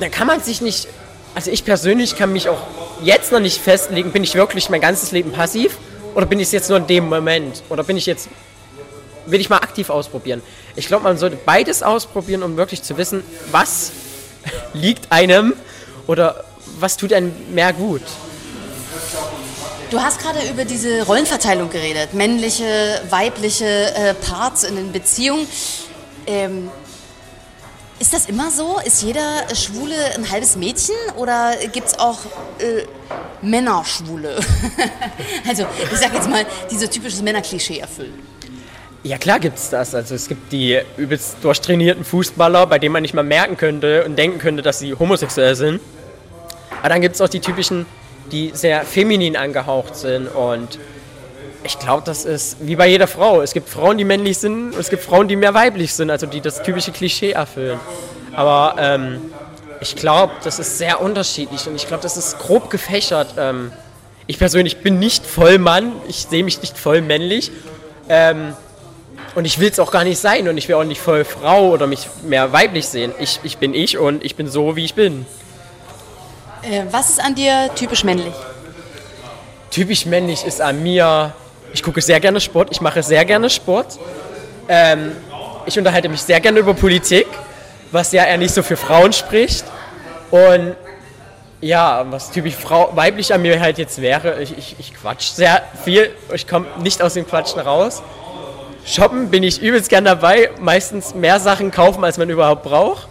da 0.00 0.08
kann 0.08 0.26
man 0.26 0.40
sich 0.40 0.60
nicht, 0.60 0.88
also 1.34 1.50
ich 1.50 1.64
persönlich 1.64 2.16
kann 2.16 2.32
mich 2.32 2.48
auch 2.48 2.60
jetzt 3.02 3.32
noch 3.32 3.40
nicht 3.40 3.60
festlegen, 3.60 4.12
bin 4.12 4.24
ich 4.24 4.34
wirklich 4.34 4.70
mein 4.70 4.80
ganzes 4.80 5.12
Leben 5.12 5.32
passiv 5.32 5.78
oder 6.14 6.26
bin 6.26 6.40
ich 6.40 6.46
es 6.46 6.52
jetzt 6.52 6.68
nur 6.68 6.78
in 6.78 6.86
dem 6.86 7.08
Moment 7.08 7.62
oder 7.68 7.82
bin 7.84 7.96
ich 7.96 8.06
jetzt 8.06 8.28
will 9.26 9.40
ich 9.40 9.48
mal 9.48 9.58
aktiv 9.58 9.88
ausprobieren. 9.90 10.42
Ich 10.74 10.86
glaube, 10.86 11.04
man 11.04 11.16
sollte 11.16 11.36
beides 11.36 11.82
ausprobieren, 11.82 12.42
um 12.42 12.56
wirklich 12.56 12.82
zu 12.82 12.96
wissen, 12.96 13.22
was 13.50 13.92
liegt 14.72 15.12
einem 15.12 15.54
oder 16.06 16.44
was 16.78 16.96
tut 16.96 17.12
einem 17.12 17.32
mehr 17.52 17.72
gut. 17.72 18.02
Du 19.90 20.00
hast 20.00 20.20
gerade 20.20 20.38
über 20.50 20.64
diese 20.64 21.02
Rollenverteilung 21.04 21.68
geredet, 21.68 22.14
männliche, 22.14 23.02
weibliche 23.10 23.94
äh, 23.94 24.14
Parts 24.14 24.64
in 24.64 24.76
den 24.76 24.90
Beziehungen. 24.90 25.46
Ähm, 26.26 26.70
ist 28.02 28.12
das 28.12 28.26
immer 28.26 28.50
so? 28.50 28.80
Ist 28.84 29.00
jeder 29.04 29.46
Schwule 29.54 29.94
ein 30.16 30.28
halbes 30.28 30.56
Mädchen 30.56 30.96
oder 31.16 31.54
gibt 31.72 31.86
es 31.86 31.98
auch 32.00 32.18
äh, 32.58 32.82
Männerschwule? 33.42 34.40
also 35.48 35.66
ich 35.92 35.98
sag 35.98 36.12
jetzt 36.12 36.28
mal, 36.28 36.44
die 36.68 36.76
so 36.76 36.88
typisches 36.88 37.22
Männerklischee 37.22 37.78
erfüllen. 37.78 38.18
Ja, 39.04 39.18
klar 39.18 39.38
gibt 39.38 39.56
es 39.56 39.70
das. 39.70 39.94
Also 39.94 40.16
es 40.16 40.26
gibt 40.26 40.50
die 40.50 40.80
übelst 40.96 41.36
durchtrainierten 41.42 42.04
Fußballer, 42.04 42.66
bei 42.66 42.80
denen 42.80 42.92
man 42.92 43.02
nicht 43.02 43.14
mal 43.14 43.22
merken 43.22 43.56
könnte 43.56 44.04
und 44.04 44.16
denken 44.18 44.40
könnte, 44.40 44.62
dass 44.62 44.80
sie 44.80 44.94
homosexuell 44.94 45.54
sind. 45.54 45.80
Aber 46.80 46.88
dann 46.88 47.02
gibt 47.02 47.14
es 47.14 47.20
auch 47.20 47.28
die 47.28 47.40
typischen, 47.40 47.86
die 48.32 48.50
sehr 48.52 48.82
feminin 48.82 49.36
angehaucht 49.36 49.94
sind. 49.94 50.26
Und 50.26 50.80
ich 51.64 51.78
glaube, 51.78 52.02
das 52.04 52.24
ist 52.24 52.56
wie 52.60 52.76
bei 52.76 52.88
jeder 52.88 53.06
Frau. 53.06 53.40
Es 53.40 53.52
gibt 53.52 53.68
Frauen, 53.68 53.98
die 53.98 54.04
männlich 54.04 54.38
sind 54.38 54.72
und 54.72 54.78
es 54.78 54.90
gibt 54.90 55.02
Frauen, 55.02 55.28
die 55.28 55.36
mehr 55.36 55.54
weiblich 55.54 55.94
sind, 55.94 56.10
also 56.10 56.26
die 56.26 56.40
das 56.40 56.62
typische 56.62 56.92
Klischee 56.92 57.32
erfüllen. 57.32 57.78
Aber 58.34 58.76
ähm, 58.78 59.32
ich 59.80 59.96
glaube, 59.96 60.32
das 60.44 60.58
ist 60.58 60.78
sehr 60.78 61.00
unterschiedlich 61.00 61.66
und 61.66 61.76
ich 61.76 61.86
glaube, 61.86 62.02
das 62.02 62.16
ist 62.16 62.38
grob 62.38 62.70
gefächert. 62.70 63.34
Ähm, 63.38 63.72
ich 64.26 64.38
persönlich 64.38 64.78
bin 64.78 64.98
nicht 64.98 65.26
voll 65.26 65.58
Mann, 65.58 65.92
ich 66.08 66.26
sehe 66.28 66.44
mich 66.44 66.60
nicht 66.62 66.78
voll 66.78 67.00
männlich. 67.00 67.50
Ähm, 68.08 68.54
und 69.34 69.44
ich 69.44 69.58
will 69.58 69.70
es 69.70 69.78
auch 69.78 69.90
gar 69.90 70.04
nicht 70.04 70.18
sein 70.18 70.48
und 70.48 70.58
ich 70.58 70.68
will 70.68 70.74
auch 70.74 70.84
nicht 70.84 71.00
voll 71.00 71.24
Frau 71.24 71.70
oder 71.70 71.86
mich 71.86 72.08
mehr 72.24 72.52
weiblich 72.52 72.86
sehen. 72.86 73.12
Ich, 73.18 73.40
ich 73.42 73.58
bin 73.58 73.72
ich 73.72 73.98
und 73.98 74.24
ich 74.24 74.36
bin 74.36 74.48
so, 74.48 74.76
wie 74.76 74.84
ich 74.84 74.94
bin. 74.94 75.26
Äh, 76.62 76.84
was 76.90 77.10
ist 77.10 77.20
an 77.20 77.34
dir 77.34 77.70
typisch 77.74 78.04
männlich? 78.04 78.34
Typisch 79.70 80.04
männlich 80.06 80.44
ist 80.44 80.60
an 80.60 80.82
mir, 80.82 81.32
ich 81.72 81.82
gucke 81.82 82.00
sehr 82.00 82.20
gerne 82.20 82.40
Sport, 82.40 82.68
ich 82.70 82.80
mache 82.80 83.02
sehr 83.02 83.24
gerne 83.24 83.50
Sport. 83.50 83.98
Ähm, 84.68 85.12
ich 85.66 85.78
unterhalte 85.78 86.08
mich 86.08 86.22
sehr 86.22 86.40
gerne 86.40 86.58
über 86.58 86.74
Politik, 86.74 87.26
was 87.90 88.12
ja 88.12 88.24
eher 88.24 88.38
nicht 88.38 88.54
so 88.54 88.62
für 88.62 88.76
Frauen 88.76 89.12
spricht. 89.12 89.64
Und 90.30 90.76
ja, 91.60 92.04
was 92.10 92.30
typisch 92.30 92.56
Frau, 92.56 92.90
weiblich 92.94 93.32
an 93.32 93.42
mir 93.42 93.60
halt 93.60 93.78
jetzt 93.78 94.00
wäre, 94.00 94.42
ich, 94.42 94.56
ich, 94.58 94.76
ich 94.78 94.94
quatsch 94.94 95.30
sehr 95.30 95.62
viel, 95.84 96.10
ich 96.34 96.48
komme 96.48 96.66
nicht 96.82 97.00
aus 97.02 97.14
dem 97.14 97.26
Quatschen 97.26 97.60
raus. 97.60 98.02
Shoppen 98.84 99.30
bin 99.30 99.44
ich 99.44 99.62
übelst 99.62 99.88
gern 99.88 100.04
dabei. 100.04 100.50
Meistens 100.58 101.14
mehr 101.14 101.38
Sachen 101.38 101.70
kaufen, 101.70 102.02
als 102.02 102.18
man 102.18 102.28
überhaupt 102.28 102.64
braucht. 102.64 103.06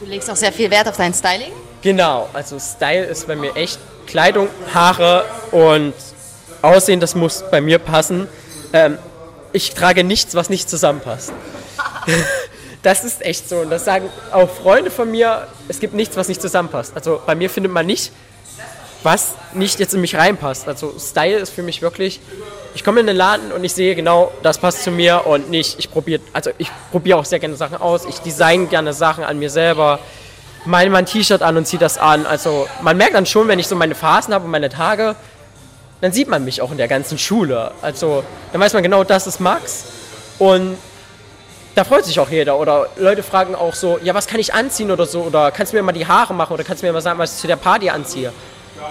Du 0.00 0.06
legst 0.06 0.30
auch 0.30 0.36
sehr 0.36 0.52
viel 0.52 0.70
Wert 0.70 0.86
auf 0.86 0.96
dein 0.96 1.12
Styling? 1.12 1.50
Genau, 1.82 2.28
also 2.32 2.58
Style 2.60 3.04
ist 3.04 3.26
bei 3.26 3.34
mir 3.34 3.56
echt 3.56 3.80
Kleidung, 4.06 4.48
Haare 4.72 5.24
und 5.50 5.92
Aussehen, 6.62 7.00
das 7.00 7.14
muss 7.14 7.44
bei 7.50 7.60
mir 7.60 7.78
passen. 7.78 8.28
Ähm, 8.72 8.98
ich 9.52 9.74
trage 9.74 10.04
nichts, 10.04 10.34
was 10.34 10.50
nicht 10.50 10.68
zusammenpasst. 10.68 11.32
das 12.82 13.04
ist 13.04 13.24
echt 13.24 13.48
so. 13.48 13.58
Und 13.58 13.70
das 13.70 13.84
sagen 13.84 14.08
auch 14.32 14.48
Freunde 14.50 14.90
von 14.90 15.10
mir, 15.10 15.46
es 15.68 15.80
gibt 15.80 15.94
nichts, 15.94 16.16
was 16.16 16.28
nicht 16.28 16.42
zusammenpasst. 16.42 16.92
Also 16.94 17.20
bei 17.24 17.34
mir 17.34 17.48
findet 17.50 17.72
man 17.72 17.86
nicht, 17.86 18.12
was 19.02 19.34
nicht 19.54 19.78
jetzt 19.80 19.94
in 19.94 20.00
mich 20.00 20.16
reinpasst. 20.16 20.68
Also 20.68 20.94
Style 20.98 21.38
ist 21.38 21.50
für 21.50 21.62
mich 21.62 21.82
wirklich 21.82 22.20
ich 22.78 22.84
komme 22.84 23.00
in 23.00 23.08
den 23.08 23.16
Laden 23.16 23.50
und 23.50 23.64
ich 23.64 23.72
sehe 23.72 23.96
genau, 23.96 24.30
das 24.44 24.58
passt 24.58 24.84
zu 24.84 24.92
mir 24.92 25.26
und 25.26 25.50
nicht, 25.50 25.80
ich 25.80 25.90
probiere, 25.90 26.20
also 26.32 26.50
ich 26.58 26.70
probiere 26.92 27.18
auch 27.18 27.24
sehr 27.24 27.40
gerne 27.40 27.56
Sachen 27.56 27.76
aus, 27.78 28.04
ich 28.04 28.20
design 28.20 28.68
gerne 28.68 28.92
Sachen 28.92 29.24
an 29.24 29.40
mir 29.40 29.50
selber, 29.50 29.98
meine 30.64 30.88
mein 30.90 31.04
T-Shirt 31.04 31.42
an 31.42 31.56
und 31.56 31.66
ziehe 31.66 31.80
das 31.80 31.98
an. 31.98 32.24
Also 32.24 32.68
man 32.82 32.96
merkt 32.96 33.14
dann 33.14 33.26
schon, 33.26 33.48
wenn 33.48 33.58
ich 33.58 33.66
so 33.66 33.74
meine 33.74 33.96
Phasen 33.96 34.32
habe 34.32 34.44
und 34.44 34.52
meine 34.52 34.68
Tage, 34.68 35.16
dann 36.00 36.12
sieht 36.12 36.28
man 36.28 36.44
mich 36.44 36.62
auch 36.62 36.70
in 36.70 36.78
der 36.78 36.88
ganzen 36.88 37.18
Schule. 37.18 37.72
Also 37.82 38.24
dann 38.52 38.60
weiß 38.60 38.72
man 38.72 38.82
genau, 38.82 39.04
das 39.04 39.26
ist 39.26 39.40
Max 39.40 39.84
und 40.38 40.76
da 41.74 41.84
freut 41.84 42.04
sich 42.04 42.18
auch 42.18 42.28
jeder. 42.28 42.58
Oder 42.58 42.88
Leute 42.96 43.22
fragen 43.22 43.54
auch 43.54 43.74
so, 43.74 43.98
ja, 44.02 44.12
was 44.12 44.26
kann 44.26 44.40
ich 44.40 44.52
anziehen 44.52 44.90
oder 44.90 45.06
so? 45.06 45.22
Oder 45.22 45.52
kannst 45.52 45.72
du 45.72 45.76
mir 45.76 45.82
mal 45.82 45.92
die 45.92 46.06
Haare 46.06 46.34
machen? 46.34 46.52
Oder 46.52 46.64
kannst 46.64 46.82
du 46.82 46.86
mir 46.86 46.92
mal 46.92 47.00
sagen, 47.00 47.18
was 47.20 47.34
ich 47.34 47.40
zu 47.40 47.46
der 47.46 47.56
Party 47.56 47.88
anziehe? 47.88 48.32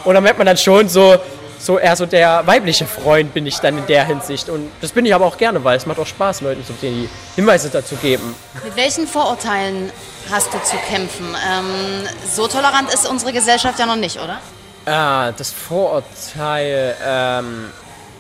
Und 0.06 0.14
dann 0.14 0.24
merkt 0.24 0.38
man 0.38 0.48
dann 0.48 0.56
schon 0.56 0.88
so, 0.88 1.18
so 1.60 1.78
eher 1.80 1.96
so 1.98 2.06
der 2.06 2.46
weibliche 2.46 2.86
Freund 2.86 3.34
bin 3.34 3.46
ich 3.46 3.58
dann 3.58 3.78
in 3.78 3.86
der 3.88 4.06
Hinsicht. 4.06 4.48
Und 4.50 4.72
das 4.80 4.92
bin 4.92 5.06
ich 5.06 5.14
aber 5.14 5.26
auch 5.26 5.38
gerne, 5.38 5.62
weil 5.66 5.76
es 5.76 5.86
macht 5.86 6.00
auch 6.00 6.08
Spaß, 6.08 6.42
Leuten 6.42 6.64
so 6.66 6.74
die 6.82 7.10
Hinweise 7.36 7.70
dazu 7.70 7.96
geben. 7.96 8.36
Mit 8.64 8.76
welchen 8.78 9.06
Vorurteilen 9.06 9.92
hast 10.32 10.54
du 10.54 10.58
zu 10.64 10.78
kämpfen? 10.90 11.28
Ähm, 11.46 12.08
so 12.30 12.48
tolerant 12.48 12.94
ist 12.94 13.06
unsere 13.10 13.34
Gesellschaft 13.34 13.80
ja 13.80 13.86
noch 13.86 13.96
nicht, 13.98 14.18
oder? 14.18 14.40
Ah, 14.88 15.34
das 15.34 15.52
Vorurteil, 15.52 16.96
ähm, 17.06 17.66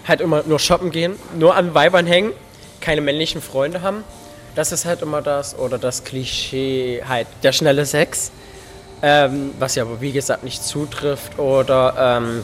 halt 0.05 0.19
immer 0.19 0.43
nur 0.43 0.59
shoppen 0.59 0.91
gehen, 0.91 1.17
nur 1.33 1.55
an 1.55 1.73
Weibern 1.73 2.05
hängen, 2.05 2.33
keine 2.81 2.99
männlichen 2.99 3.41
Freunde 3.41 3.81
haben. 3.81 4.03
Das 4.53 4.73
ist 4.73 4.83
halt 4.83 5.01
immer 5.01 5.21
das. 5.21 5.57
Oder 5.57 5.77
das 5.77 6.03
Klischee, 6.03 7.01
halt 7.07 7.27
der 7.41 7.53
schnelle 7.53 7.85
Sex. 7.85 8.31
Ähm, 9.01 9.53
was 9.59 9.75
ja, 9.75 9.85
wie 10.01 10.11
gesagt, 10.11 10.43
nicht 10.43 10.61
zutrifft. 10.61 11.39
Oder 11.39 11.93
ähm, 11.97 12.43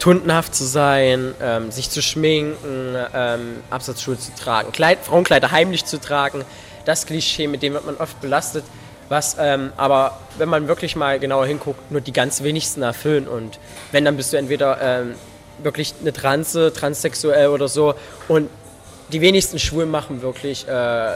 tundenhaft 0.00 0.52
zu 0.52 0.64
sein, 0.64 1.34
ähm, 1.40 1.70
sich 1.70 1.88
zu 1.88 2.02
schminken, 2.02 2.96
ähm, 3.14 3.62
Absatzschuhe 3.70 4.18
zu 4.18 4.34
tragen, 4.34 4.72
Kleid, 4.72 4.98
Frauenkleider 5.04 5.52
heimlich 5.52 5.84
zu 5.84 6.00
tragen. 6.00 6.44
Das 6.84 7.06
Klischee, 7.06 7.46
mit 7.46 7.62
dem 7.62 7.74
wird 7.74 7.86
man 7.86 7.96
oft 7.98 8.20
belastet, 8.20 8.64
was 9.10 9.36
ähm, 9.40 9.72
aber, 9.76 10.16
wenn 10.38 10.48
man 10.48 10.68
wirklich 10.68 10.94
mal 10.94 11.18
genauer 11.18 11.44
hinguckt, 11.44 11.90
nur 11.90 12.00
die 12.00 12.12
ganz 12.12 12.44
wenigsten 12.44 12.80
erfüllen. 12.82 13.26
Und 13.26 13.58
wenn, 13.90 14.04
dann 14.04 14.16
bist 14.16 14.32
du 14.32 14.36
entweder 14.36 14.78
ähm, 14.80 15.14
wirklich 15.58 15.94
eine 16.00 16.12
Transe, 16.12 16.72
transsexuell 16.72 17.48
oder 17.48 17.66
so. 17.66 17.94
Und 18.28 18.48
die 19.12 19.20
wenigsten 19.20 19.58
Schwulen 19.58 19.90
machen 19.90 20.22
wirklich, 20.22 20.66
äh, 20.68 20.70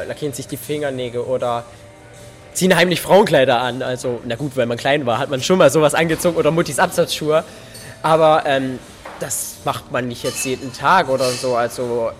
lackieren 0.07 0.35
sich 0.35 0.49
die 0.49 0.57
Fingernägel 0.57 1.21
oder 1.21 1.65
ziehen 2.53 2.75
heimlich 2.75 3.01
Frauenkleider 3.01 3.61
an. 3.61 3.81
Also, 3.81 4.21
na 4.25 4.35
gut, 4.35 4.57
weil 4.57 4.67
man 4.67 4.77
klein 4.77 5.07
war, 5.07 5.19
hat 5.21 5.31
man 5.31 5.41
schon 5.41 5.59
mal 5.59 5.71
sowas 5.71 5.95
angezogen 5.95 6.37
oder 6.37 6.51
Muttis 6.51 6.81
Absatzschuhe. 6.81 7.45
Aber 8.03 8.43
ähm, 8.45 8.81
das 9.21 9.59
macht 9.65 9.93
man 9.93 10.09
nicht 10.09 10.25
jetzt 10.25 10.45
jeden 10.45 10.73
Tag 10.73 11.09
oder 11.09 11.31
so. 11.31 11.55
Also 11.55 12.11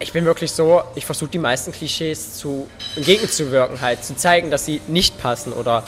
ich 0.00 0.12
bin 0.12 0.24
wirklich 0.24 0.52
so, 0.52 0.82
ich 0.94 1.04
versuche 1.06 1.30
die 1.30 1.38
meisten 1.38 1.72
Klischees 1.72 2.34
zu 2.34 2.68
entgegenzuwirken, 2.96 3.80
halt 3.80 4.04
zu 4.04 4.16
zeigen, 4.16 4.50
dass 4.50 4.64
sie 4.64 4.80
nicht 4.86 5.20
passen 5.20 5.52
oder 5.52 5.82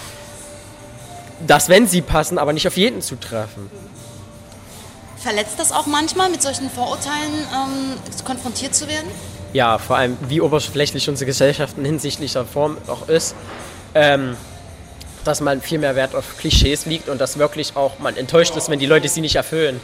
dass, 1.47 1.69
wenn 1.69 1.87
sie 1.87 2.03
passen, 2.03 2.39
aber 2.39 2.53
nicht 2.53 2.67
auf 2.67 2.77
jeden 2.77 3.03
zutreffen. 3.03 3.71
Verletzt 5.17 5.59
das 5.59 5.73
auch 5.73 5.87
manchmal, 5.87 6.31
mit 6.31 6.43
solchen 6.43 6.71
Vorurteilen 6.71 7.33
ähm, 7.33 8.25
konfrontiert 8.25 8.75
zu 8.75 8.89
werden? 8.89 9.11
Ja, 9.53 9.79
vor 9.79 9.97
allem, 9.97 10.17
wie 10.29 10.41
oberflächlich 10.41 11.09
unsere 11.09 11.27
Gesellschaft 11.27 11.77
in 11.77 11.85
hinsichtlicher 11.85 12.45
Form 12.45 12.79
auch 12.87 13.09
ist. 13.09 13.35
Ähm, 13.95 14.37
dass 15.25 15.41
man 15.41 15.61
viel 15.61 15.79
mehr 15.79 15.97
Wert 15.97 16.15
auf 16.15 16.39
Klischees 16.39 16.87
liegt 16.87 17.09
und 17.09 17.21
dass 17.21 17.39
wirklich 17.39 17.77
auch 17.77 17.99
man 17.99 18.17
enttäuscht 18.17 18.57
ist, 18.57 18.71
wenn 18.71 18.79
die 18.79 18.87
Leute 18.87 19.09
sie 19.09 19.21
nicht 19.21 19.37
erfüllen. 19.37 19.81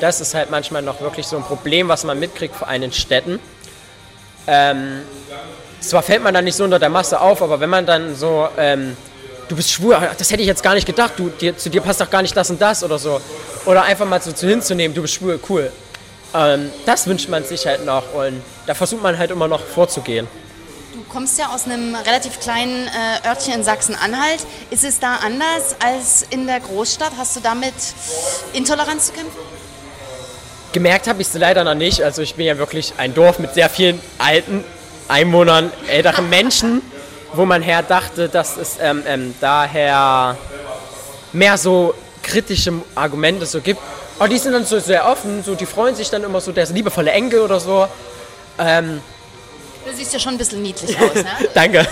Das 0.00 0.20
ist 0.20 0.34
halt 0.34 0.50
manchmal 0.50 0.82
noch 0.82 1.00
wirklich 1.00 1.26
so 1.26 1.36
ein 1.36 1.42
Problem, 1.42 1.88
was 1.88 2.04
man 2.04 2.20
mitkriegt 2.20 2.54
vor 2.54 2.68
allem 2.68 2.84
in 2.84 2.92
Städten. 2.92 3.40
Ähm, 4.46 5.02
zwar 5.80 6.02
fällt 6.02 6.22
man 6.22 6.34
dann 6.34 6.44
nicht 6.44 6.56
so 6.56 6.64
unter 6.64 6.78
der 6.78 6.88
Masse 6.88 7.20
auf, 7.20 7.42
aber 7.42 7.60
wenn 7.60 7.70
man 7.70 7.86
dann 7.86 8.14
so, 8.14 8.48
ähm, 8.56 8.96
du 9.48 9.56
bist 9.56 9.70
schwul, 9.70 9.96
das 10.18 10.30
hätte 10.30 10.42
ich 10.42 10.48
jetzt 10.48 10.62
gar 10.62 10.74
nicht 10.74 10.86
gedacht, 10.86 11.12
du, 11.16 11.28
dir, 11.28 11.56
zu 11.56 11.70
dir 11.70 11.80
passt 11.80 12.00
doch 12.00 12.10
gar 12.10 12.22
nicht 12.22 12.36
das 12.36 12.50
und 12.50 12.60
das 12.60 12.82
oder 12.82 12.98
so. 12.98 13.20
Oder 13.64 13.82
einfach 13.82 14.06
mal 14.06 14.20
so 14.20 14.32
zu 14.32 14.48
hinzunehmen, 14.48 14.94
du 14.94 15.02
bist 15.02 15.14
schwul, 15.14 15.38
cool. 15.48 15.70
Ähm, 16.34 16.70
das 16.84 17.06
wünscht 17.06 17.28
man 17.28 17.44
sich 17.44 17.66
halt 17.66 17.84
noch 17.84 18.14
und 18.14 18.42
da 18.66 18.74
versucht 18.74 19.02
man 19.02 19.16
halt 19.16 19.30
immer 19.30 19.48
noch 19.48 19.60
vorzugehen. 19.60 20.26
Du 20.92 21.02
kommst 21.12 21.38
ja 21.38 21.48
aus 21.48 21.66
einem 21.66 21.94
relativ 21.94 22.40
kleinen 22.40 22.88
äh, 22.88 23.28
Örtchen 23.28 23.54
in 23.54 23.64
Sachsen-Anhalt. 23.64 24.40
Ist 24.70 24.84
es 24.84 24.98
da 24.98 25.16
anders 25.16 25.76
als 25.84 26.26
in 26.30 26.46
der 26.46 26.60
Großstadt? 26.60 27.12
Hast 27.18 27.36
du 27.36 27.40
damit 27.40 27.74
Intoleranz 28.52 29.06
zu 29.06 29.12
kämpfen? 29.12 29.55
Gemerkt 30.76 31.08
habe 31.08 31.22
ich 31.22 31.28
es 31.28 31.32
leider 31.32 31.64
noch 31.64 31.72
nicht. 31.72 32.02
Also 32.02 32.20
ich 32.20 32.34
bin 32.34 32.44
ja 32.44 32.58
wirklich 32.58 32.92
ein 32.98 33.14
Dorf 33.14 33.38
mit 33.38 33.54
sehr 33.54 33.70
vielen 33.70 33.98
alten 34.18 34.62
Einwohnern, 35.08 35.72
älteren 35.88 36.28
Menschen, 36.28 36.82
wo 37.32 37.46
man 37.46 37.62
her 37.62 37.82
dachte, 37.82 38.28
dass 38.28 38.58
es 38.58 38.76
ähm, 38.78 39.02
ähm, 39.06 39.34
daher 39.40 40.36
mehr 41.32 41.56
so 41.56 41.94
kritische 42.22 42.74
Argumente 42.94 43.46
so 43.46 43.62
gibt. 43.62 43.80
Aber 44.18 44.28
die 44.28 44.36
sind 44.36 44.52
dann 44.52 44.66
so 44.66 44.78
sehr 44.78 45.08
offen, 45.08 45.42
so 45.42 45.54
die 45.54 45.64
freuen 45.64 45.94
sich 45.94 46.10
dann 46.10 46.22
immer 46.24 46.42
so, 46.42 46.52
der 46.52 46.64
ist 46.64 46.74
liebevolle 46.74 47.10
Enkel 47.10 47.40
oder 47.40 47.58
so. 47.58 47.88
Ähm, 48.58 49.00
Du 49.86 49.96
siehst 49.96 50.12
ja 50.12 50.18
schon 50.18 50.34
ein 50.34 50.38
bisschen 50.38 50.60
niedlich 50.60 50.94
aus, 51.00 51.14
ne? 51.14 51.24
Danke. 51.54 51.86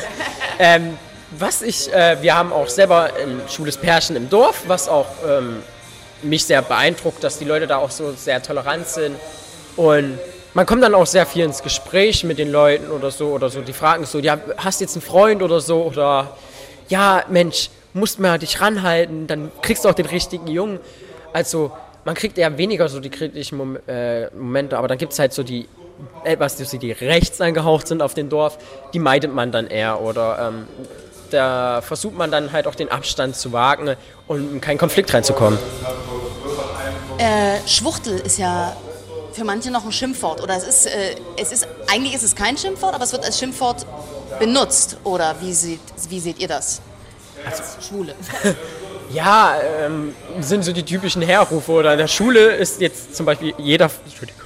ähm, 0.58 0.98
was 1.30 1.62
ich, 1.62 1.90
äh, 1.90 2.20
wir 2.20 2.34
haben 2.34 2.52
auch 2.52 2.68
selber 2.68 3.04
ein 3.18 3.40
schwules 3.48 3.78
Pärchen 3.78 4.14
im 4.14 4.28
Dorf, 4.28 4.64
was 4.66 4.90
auch 4.90 5.06
ähm, 5.26 5.62
mich 6.22 6.44
sehr 6.44 6.62
beeindruckt, 6.62 7.22
dass 7.22 7.38
die 7.38 7.44
Leute 7.44 7.66
da 7.66 7.78
auch 7.78 7.90
so 7.90 8.12
sehr 8.12 8.42
tolerant 8.42 8.86
sind. 8.86 9.16
Und 9.76 10.18
man 10.54 10.66
kommt 10.66 10.82
dann 10.82 10.94
auch 10.94 11.06
sehr 11.06 11.26
viel 11.26 11.44
ins 11.44 11.62
Gespräch 11.62 12.24
mit 12.24 12.38
den 12.38 12.50
Leuten 12.50 12.90
oder 12.90 13.10
so, 13.10 13.28
oder 13.28 13.50
so. 13.50 13.60
Die 13.60 13.72
fragen 13.72 14.06
so, 14.06 14.18
ja, 14.18 14.38
hast 14.56 14.80
du 14.80 14.84
jetzt 14.84 14.94
einen 14.96 15.02
Freund 15.02 15.42
oder 15.42 15.60
so, 15.60 15.82
oder 15.82 16.36
ja, 16.88 17.24
Mensch, 17.28 17.70
musst 17.92 18.18
mal 18.18 18.38
dich 18.38 18.60
ranhalten, 18.60 19.26
dann 19.26 19.50
kriegst 19.62 19.84
du 19.84 19.88
auch 19.88 19.94
den 19.94 20.06
richtigen 20.06 20.46
Jungen. 20.48 20.80
Also, 21.32 21.72
man 22.04 22.14
kriegt 22.14 22.36
eher 22.38 22.56
weniger 22.58 22.88
so 22.88 23.00
die 23.00 23.10
kritischen 23.10 23.58
Mom 23.58 23.78
äh, 23.86 24.26
Momente, 24.30 24.76
aber 24.76 24.88
dann 24.88 24.98
gibt 24.98 25.12
es 25.12 25.18
halt 25.18 25.32
so 25.32 25.42
die 25.42 25.68
etwas, 26.24 26.56
die 26.56 26.92
rechts 26.92 27.40
angehaucht 27.40 27.86
sind 27.86 28.02
auf 28.02 28.14
dem 28.14 28.28
Dorf, 28.28 28.58
die 28.92 28.98
meidet 28.98 29.32
man 29.32 29.52
dann 29.52 29.68
eher 29.68 30.00
oder 30.00 30.48
ähm, 30.48 30.66
da 31.30 31.80
versucht 31.82 32.16
man 32.16 32.30
dann 32.30 32.52
halt 32.52 32.66
auch 32.66 32.74
den 32.74 32.90
Abstand 32.90 33.36
zu 33.36 33.52
wagen 33.52 33.96
und 34.26 34.52
in 34.52 34.60
keinen 34.60 34.78
Konflikt 34.78 35.12
reinzukommen. 35.12 35.58
Äh, 37.18 37.66
Schwuchtel 37.66 38.18
ist 38.20 38.38
ja 38.38 38.76
für 39.32 39.44
manche 39.44 39.70
noch 39.70 39.84
ein 39.84 39.92
Schimpfwort 39.92 40.42
oder 40.42 40.56
es 40.56 40.64
ist, 40.64 40.86
äh, 40.86 41.16
es 41.36 41.52
ist, 41.52 41.66
eigentlich 41.88 42.14
ist 42.14 42.22
es 42.22 42.34
kein 42.34 42.56
Schimpfwort, 42.56 42.94
aber 42.94 43.04
es 43.04 43.12
wird 43.12 43.24
als 43.24 43.38
Schimpfwort 43.38 43.86
benutzt 44.38 44.96
oder 45.04 45.34
wie 45.40 45.52
seht, 45.52 45.80
wie 46.08 46.20
seht 46.20 46.38
ihr 46.38 46.48
das? 46.48 46.80
Als 47.44 47.86
Schwule. 47.86 48.14
ja, 49.12 49.56
ähm, 49.80 50.14
sind 50.40 50.64
so 50.64 50.72
die 50.72 50.82
typischen 50.82 51.22
Herrufe 51.22 51.72
oder 51.72 51.92
in 51.92 51.98
der 51.98 52.08
Schule 52.08 52.54
ist 52.56 52.80
jetzt 52.80 53.14
zum 53.14 53.26
Beispiel 53.26 53.54
jeder, 53.58 53.90
Entschuldigung, 54.04 54.43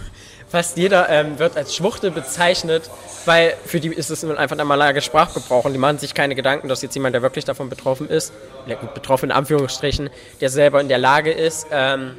fast 0.49 0.77
jeder 0.77 1.09
ähm, 1.09 1.39
wird 1.39 1.57
als 1.57 1.75
Schwuchtel 1.75 2.11
bezeichnet, 2.11 2.91
weil 3.25 3.55
für 3.67 3.81
die 3.81 3.89
ist 3.89 4.11
es 4.11 4.25
einfach 4.25 4.59
ein 4.59 4.67
malager 4.67 5.01
Sprachgebrauch 5.01 5.65
und 5.65 5.73
die 5.73 5.79
machen 5.79 5.99
sich 5.99 6.15
keine 6.15 6.35
Gedanken, 6.35 6.69
dass 6.69 6.83
jetzt 6.83 6.95
jemand, 6.95 7.15
der 7.15 7.23
wirklich 7.23 7.45
davon 7.45 7.69
betroffen 7.69 8.09
ist, 8.09 8.33
ja 8.67 8.77
gut, 8.77 8.95
betroffen 8.95 9.27
in 9.27 9.33
Anführungsstrichen, 9.33 10.11
der 10.41 10.49
selber 10.49 10.81
in 10.81 10.89
der 10.89 10.99
Lage 10.99 11.33
ist, 11.33 11.67
ähm, 11.71 12.17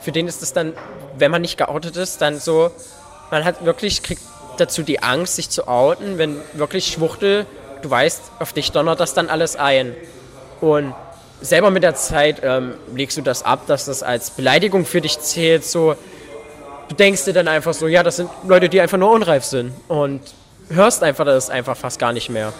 für 0.00 0.12
den 0.12 0.28
ist 0.28 0.42
es 0.42 0.52
dann, 0.52 0.72
wenn 1.18 1.30
man 1.30 1.42
nicht 1.42 1.58
geoutet 1.58 1.96
ist, 1.96 2.20
dann 2.22 2.38
so, 2.38 2.70
man 3.30 3.44
hat 3.44 3.64
wirklich, 3.64 4.02
kriegt 4.02 4.22
dazu 4.58 4.82
die 4.82 5.02
Angst, 5.02 5.36
sich 5.36 5.50
zu 5.50 5.68
outen, 5.68 6.18
wenn 6.18 6.36
wirklich 6.54 6.86
Schwuchtel, 6.86 7.46
du 7.82 7.90
weißt, 7.90 8.22
auf 8.38 8.52
dich 8.52 8.72
donnert 8.72 9.00
das 9.00 9.14
dann 9.14 9.28
alles 9.28 9.56
ein. 9.56 9.94
Und 10.60 10.94
selber 11.40 11.70
mit 11.70 11.82
der 11.82 11.94
Zeit 11.94 12.40
ähm, 12.42 12.74
legst 12.94 13.16
du 13.16 13.22
das 13.22 13.42
ab, 13.42 13.66
dass 13.66 13.86
das 13.86 14.02
als 14.02 14.30
Beleidigung 14.30 14.84
für 14.84 15.00
dich 15.00 15.18
zählt, 15.20 15.64
so, 15.64 15.96
du 16.90 16.96
denkst 16.96 17.24
dir 17.24 17.32
dann 17.32 17.48
einfach 17.48 17.72
so, 17.72 17.86
ja, 17.86 18.02
das 18.02 18.16
sind 18.16 18.28
Leute, 18.46 18.68
die 18.68 18.80
einfach 18.80 18.98
nur 18.98 19.10
unreif 19.10 19.44
sind 19.44 19.72
und 19.88 20.20
hörst 20.68 21.02
einfach 21.02 21.24
das 21.24 21.48
einfach 21.48 21.76
fast 21.76 21.98
gar 21.98 22.12
nicht 22.12 22.28
mehr. 22.28 22.52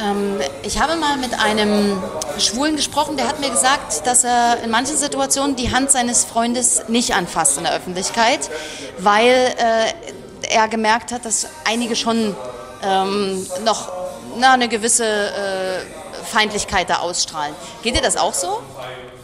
Ähm, 0.00 0.40
ich 0.62 0.80
habe 0.80 0.96
mal 0.96 1.18
mit 1.18 1.38
einem 1.38 2.02
Schwulen 2.38 2.76
gesprochen, 2.76 3.16
der 3.16 3.28
hat 3.28 3.40
mir 3.40 3.50
gesagt, 3.50 4.06
dass 4.06 4.24
er 4.24 4.62
in 4.64 4.70
manchen 4.70 4.96
Situationen 4.96 5.54
die 5.54 5.70
Hand 5.70 5.90
seines 5.90 6.24
Freundes 6.24 6.88
nicht 6.88 7.14
anfasst 7.14 7.58
in 7.58 7.64
der 7.64 7.74
Öffentlichkeit, 7.74 8.50
weil 8.98 9.28
äh, 9.28 10.48
er 10.48 10.68
gemerkt 10.68 11.12
hat, 11.12 11.24
dass 11.26 11.46
einige 11.66 11.96
schon 11.96 12.34
ähm, 12.82 13.46
noch 13.64 13.92
na, 14.36 14.54
eine 14.54 14.68
gewisse 14.68 15.04
äh, 15.04 16.24
Feindlichkeit 16.24 16.88
da 16.88 16.96
ausstrahlen. 16.96 17.54
Geht 17.82 17.96
dir 17.96 18.02
das 18.02 18.16
auch 18.16 18.34
so? 18.34 18.62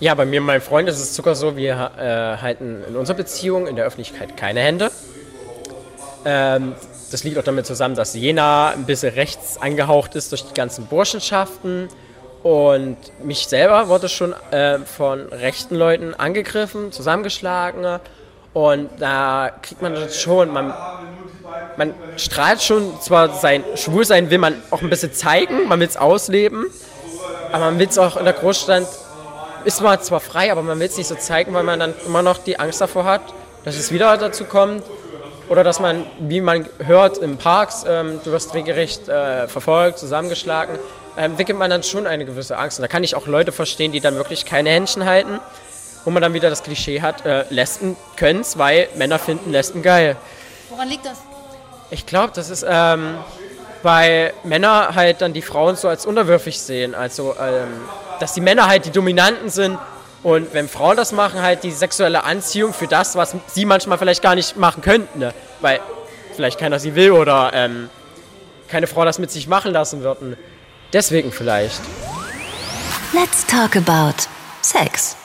Ja, 0.01 0.15
bei 0.15 0.25
mir 0.25 0.41
und 0.41 0.47
meinem 0.47 0.63
Freund 0.63 0.89
ist 0.89 0.99
es 0.99 1.15
sogar 1.15 1.35
so, 1.35 1.59
wir 1.59 1.91
äh, 1.99 2.41
halten 2.41 2.83
in 2.89 2.97
unserer 2.97 3.19
Beziehung 3.19 3.67
in 3.67 3.77
der 3.77 3.85
Öffentlichkeit 3.85 4.35
keine 4.35 4.61
Hände. 4.61 4.91
Ähm, 6.25 6.75
das 7.11 7.23
liegt 7.23 7.37
auch 7.37 7.45
damit 7.45 7.67
zusammen, 7.67 7.95
dass 7.97 8.15
Jena 8.15 8.71
ein 8.71 8.87
bisschen 8.87 9.13
rechts 9.13 9.61
angehaucht 9.61 10.15
ist 10.15 10.33
durch 10.33 10.47
die 10.47 10.55
ganzen 10.55 10.87
Burschenschaften. 10.87 11.89
Und 12.43 12.97
mich 13.23 13.47
selber 13.47 13.89
wurde 13.89 14.09
schon 14.09 14.35
äh, 14.53 14.79
von 14.79 15.29
rechten 15.29 15.75
Leuten 15.75 16.15
angegriffen, 16.15 16.93
zusammengeschlagen. 16.93 18.01
Und 18.55 18.89
da 18.99 19.51
kriegt 19.61 19.83
man 19.83 19.93
das 19.93 20.19
schon, 20.19 20.51
man, 20.51 20.73
man 21.77 21.93
strahlt 22.17 22.63
schon 22.63 22.99
zwar 23.03 23.35
sein 23.35 23.65
Schwulsein, 23.75 24.31
will 24.31 24.39
man 24.39 24.63
auch 24.71 24.81
ein 24.81 24.89
bisschen 24.89 25.13
zeigen, 25.13 25.69
man 25.69 25.79
will 25.79 25.89
es 25.89 25.99
ausleben, 25.99 26.65
aber 27.53 27.67
man 27.67 27.79
will 27.79 27.87
es 27.87 27.99
auch 27.99 28.17
in 28.17 28.25
der 28.25 28.33
Großstadt 28.33 28.87
ist 29.65 29.81
man 29.81 30.01
zwar 30.01 30.21
frei, 30.21 30.51
aber 30.53 30.63
man 30.63 30.79
will 30.79 30.87
es 30.87 30.97
nicht 30.97 31.07
so 31.07 31.15
zeigen, 31.15 31.53
weil 31.55 31.63
man 31.63 31.81
dann 31.81 31.95
immer 32.07 32.23
noch 32.23 32.39
die 32.39 32.59
Angst 32.59 32.81
davor 32.81 33.05
hat, 33.05 33.23
dass 33.65 33.77
es 33.77 33.93
wieder 33.93 34.17
dazu 34.17 34.45
kommt. 34.45 34.83
Oder 35.49 35.65
dass 35.65 35.81
man, 35.81 36.07
wie 36.21 36.41
man 36.41 36.69
hört, 36.79 37.19
im 37.19 37.37
Parks, 37.37 37.85
ähm, 37.87 38.21
du 38.23 38.31
wirst 38.31 38.55
regelrecht 38.55 39.09
äh, 39.09 39.49
verfolgt, 39.49 39.99
zusammengeschlagen, 39.99 40.79
entwickelt 41.17 41.59
man 41.59 41.71
dann 41.71 41.83
schon 41.83 42.07
eine 42.07 42.25
gewisse 42.25 42.57
Angst. 42.57 42.79
Und 42.79 42.83
da 42.83 42.89
kann 42.89 43.03
ich 43.03 43.17
auch 43.17 43.27
Leute 43.27 43.51
verstehen, 43.51 43.91
die 43.91 43.99
dann 43.99 44.15
wirklich 44.15 44.45
keine 44.45 44.71
Händchen 44.71 45.05
halten, 45.05 45.41
wo 46.05 46.11
man 46.11 46.23
dann 46.23 46.35
wieder 46.35 46.51
das 46.51 46.63
Klischee 46.63 47.01
hat, 47.03 47.27
äh, 47.27 47.45
Lesben 47.51 47.97
können 48.15 48.43
es, 48.43 48.59
weil 48.59 48.89
Männer 48.95 49.19
finden 49.19 49.51
Lesben 49.51 49.83
geil. 49.83 50.17
Woran 50.69 50.89
liegt 50.89 51.05
das? 51.05 51.19
Ich 51.91 52.07
glaube, 52.07 52.33
das 52.33 52.49
ist, 52.49 52.65
ähm, 52.69 53.17
weil 53.83 54.33
Männer 54.45 54.95
halt 54.95 55.21
dann 55.21 55.33
die 55.33 55.43
Frauen 55.43 55.75
so 55.75 55.89
als 55.89 56.07
unterwürfig 56.07 56.61
sehen. 56.61 56.95
Also, 56.95 57.35
ähm, 57.41 57.69
dass 58.21 58.35
die 58.35 58.41
Männer 58.41 58.67
halt 58.69 58.85
die 58.85 58.91
Dominanten 58.91 59.49
sind 59.49 59.79
und 60.23 60.53
wenn 60.53 60.69
Frauen 60.69 60.97
das 60.97 61.13
machen, 61.13 61.41
halt 61.41 61.65
die 61.65 61.71
sexuelle 61.71 62.25
Anziehung 62.25 62.75
für 62.75 62.87
das, 62.87 63.17
was 63.17 63.35
sie 63.47 63.65
manchmal 63.65 63.97
vielleicht 63.99 64.23
gar 64.23 64.35
nicht 64.35 64.57
machen 64.57 64.83
könnten. 64.83 65.19
Ne? 65.19 65.33
Weil 65.61 65.81
vielleicht 66.37 66.59
keiner 66.59 66.79
sie 66.79 66.95
will 66.95 67.13
oder 67.13 67.53
ähm, 67.55 67.89
keine 68.69 68.87
Frau 68.87 69.05
das 69.05 69.19
mit 69.19 69.31
sich 69.31 69.49
machen 69.49 69.73
lassen 69.73 70.03
würden. 70.03 70.37
Deswegen 70.93 71.33
vielleicht. 71.33 71.81
Let's 73.13 73.47
talk 73.47 73.77
about 73.77 74.15
Sex. 74.61 75.17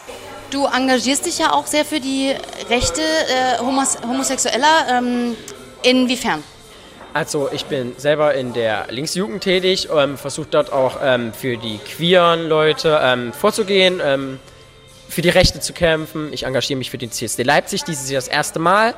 Du 0.49 0.65
engagierst 0.65 1.25
dich 1.25 1.39
ja 1.39 1.51
auch 1.51 1.67
sehr 1.67 1.83
für 1.83 1.99
die 1.99 2.33
Rechte 2.69 3.01
äh, 3.01 3.59
Homos 3.59 3.97
Homosexueller. 4.01 4.87
Ähm, 4.89 5.35
inwiefern? 5.83 6.43
Also 7.15 7.49
ich 7.49 7.63
bin 7.67 7.93
selber 7.95 8.33
in 8.33 8.51
der 8.51 8.87
Linksjugend 8.89 9.41
tätig, 9.41 9.87
ähm, 9.89 10.17
versuche 10.17 10.49
dort 10.51 10.73
auch 10.73 10.97
ähm, 11.01 11.31
für 11.31 11.55
die 11.55 11.77
queeren 11.77 12.49
Leute 12.49 12.99
ähm, 13.01 13.31
vorzugehen, 13.31 14.01
ähm, 14.03 14.37
für 15.07 15.21
die 15.21 15.29
Rechte 15.29 15.61
zu 15.61 15.71
kämpfen. 15.71 16.33
Ich 16.33 16.43
engagiere 16.43 16.77
mich 16.77 16.91
für 16.91 16.97
den 16.97 17.13
CSD 17.13 17.43
Leipzig 17.43 17.85
dieses 17.85 18.09
Jahr 18.11 18.17
das 18.17 18.27
erste 18.27 18.59
Mal 18.59 18.95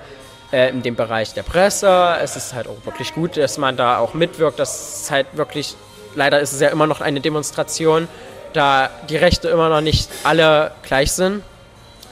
äh, 0.51 0.71
in 0.71 0.81
dem 0.81 0.95
Bereich 0.95 1.35
der 1.35 1.43
Presse. 1.43 2.17
Es 2.19 2.35
ist 2.35 2.55
halt 2.55 2.67
auch 2.67 2.83
wirklich 2.85 3.13
gut, 3.13 3.37
dass 3.37 3.59
man 3.59 3.77
da 3.77 3.99
auch 3.99 4.15
mitwirkt. 4.15 4.57
Das 4.57 5.01
ist 5.03 5.11
halt 5.11 5.27
wirklich, 5.33 5.75
leider 6.15 6.39
ist 6.39 6.53
es 6.53 6.59
ja 6.59 6.69
immer 6.69 6.87
noch 6.87 7.01
eine 7.01 7.21
Demonstration, 7.21 8.07
da 8.51 8.89
die 9.11 9.17
Rechte 9.17 9.47
immer 9.49 9.69
noch 9.69 9.81
nicht 9.81 10.09
alle 10.23 10.71
gleich 10.81 11.11
sind 11.11 11.43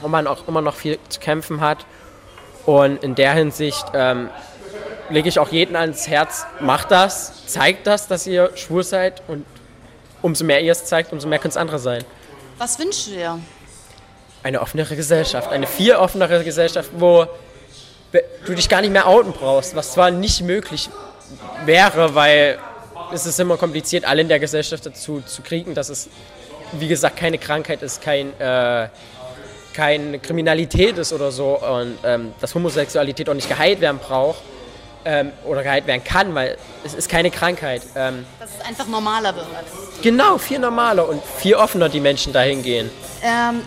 und 0.02 0.12
man 0.12 0.28
auch 0.28 0.46
immer 0.46 0.60
noch 0.60 0.76
viel 0.76 1.00
zu 1.08 1.18
kämpfen 1.18 1.60
hat. 1.60 1.84
Und 2.64 3.02
in 3.02 3.16
der 3.16 3.32
Hinsicht 3.32 3.86
ähm, 3.92 4.30
lege 5.10 5.28
ich 5.28 5.38
auch 5.38 5.50
jeden 5.50 5.76
ans 5.76 6.08
Herz, 6.08 6.46
macht 6.60 6.90
das, 6.90 7.46
zeigt 7.46 7.86
das, 7.86 8.08
dass 8.08 8.26
ihr 8.26 8.50
schwul 8.56 8.82
seid 8.82 9.22
und 9.28 9.44
umso 10.22 10.44
mehr 10.44 10.60
ihr 10.60 10.72
es 10.72 10.84
zeigt, 10.84 11.12
umso 11.12 11.28
mehr 11.28 11.38
können 11.38 11.50
es 11.50 11.56
andere 11.56 11.78
sein. 11.78 12.04
Was 12.58 12.78
wünschst 12.78 13.08
du 13.08 13.10
dir? 13.12 13.38
Eine 14.42 14.60
offenere 14.60 14.96
Gesellschaft, 14.96 15.50
eine 15.50 15.66
viel 15.66 15.94
offenere 15.94 16.44
Gesellschaft, 16.44 16.90
wo 16.96 17.26
du 18.44 18.54
dich 18.54 18.68
gar 18.68 18.80
nicht 18.80 18.92
mehr 18.92 19.06
outen 19.06 19.32
brauchst, 19.32 19.74
was 19.74 19.92
zwar 19.92 20.10
nicht 20.10 20.42
möglich 20.42 20.88
wäre, 21.64 22.14
weil 22.14 22.58
es 23.12 23.26
ist 23.26 23.38
immer 23.40 23.56
kompliziert, 23.56 24.04
alle 24.04 24.22
in 24.22 24.28
der 24.28 24.38
Gesellschaft 24.38 24.86
dazu 24.86 25.20
zu 25.20 25.42
kriegen, 25.42 25.74
dass 25.74 25.88
es, 25.88 26.08
wie 26.72 26.88
gesagt, 26.88 27.16
keine 27.16 27.38
Krankheit 27.38 27.82
ist, 27.82 28.02
kein, 28.02 28.38
äh, 28.40 28.88
keine 29.74 30.18
Kriminalität 30.18 30.96
ist 30.98 31.12
oder 31.12 31.30
so 31.30 31.60
und 31.60 31.98
ähm, 32.04 32.32
dass 32.40 32.54
Homosexualität 32.54 33.28
auch 33.28 33.34
nicht 33.34 33.48
geheilt 33.48 33.80
werden 33.80 33.98
braucht 33.98 34.40
ähm, 35.06 35.32
oder 35.44 35.62
geheilt 35.62 35.86
werden 35.86 36.02
kann, 36.04 36.34
weil 36.34 36.58
es 36.84 36.92
ist 36.92 37.08
keine 37.08 37.30
Krankheit. 37.30 37.82
Ähm, 37.94 38.26
Dass 38.40 38.50
es 38.58 38.66
einfach 38.66 38.86
normaler 38.86 39.34
wird. 39.34 39.46
genau, 40.02 40.36
viel 40.36 40.58
normaler 40.58 41.08
und 41.08 41.22
viel 41.38 41.54
offener 41.54 41.88
die 41.88 42.00
Menschen 42.00 42.32
dahin 42.32 42.62
gehen. 42.62 42.90
Ähm, 43.22 43.62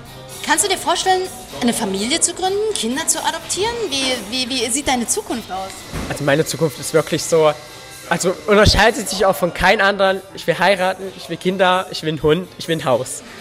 kannst 0.45 0.65
du 0.65 0.69
dir 0.69 0.77
vorstellen, 0.77 1.21
eine 1.61 1.73
Familie 1.73 2.19
zu 2.19 2.33
gründen, 2.33 2.73
Kinder 2.75 3.07
zu 3.07 3.19
adoptieren? 3.19 3.73
Wie, 3.89 4.13
wie, 4.29 4.49
wie 4.49 4.69
sieht 4.69 4.87
deine 4.87 5.07
Zukunft 5.07 5.49
aus? 5.51 5.71
Also 6.09 6.23
meine 6.25 6.45
Zukunft 6.45 6.77
ist 6.79 6.93
wirklich 6.93 7.23
so, 7.23 7.53
also 8.09 8.35
unterscheidet 8.47 9.07
sich 9.09 9.25
auch 9.25 9.35
von 9.35 9.53
keinem 9.53 9.85
anderen. 9.85 10.21
Ich 10.33 10.45
will 10.45 10.59
heiraten, 10.59 11.03
ich 11.15 11.29
will 11.29 11.37
Kinder, 11.37 11.87
ich 11.89 12.03
will 12.03 12.09
einen 12.09 12.21
Hund, 12.21 12.49
ich 12.57 12.67
will 12.67 12.77
ein 12.77 12.85
Haus. 12.85 13.23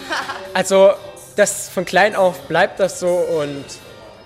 Also 0.54 0.92
das 1.36 1.68
von 1.68 1.84
klein 1.84 2.16
auf 2.16 2.40
bleibt 2.48 2.80
das 2.80 2.98
so 2.98 3.08
und 3.08 3.64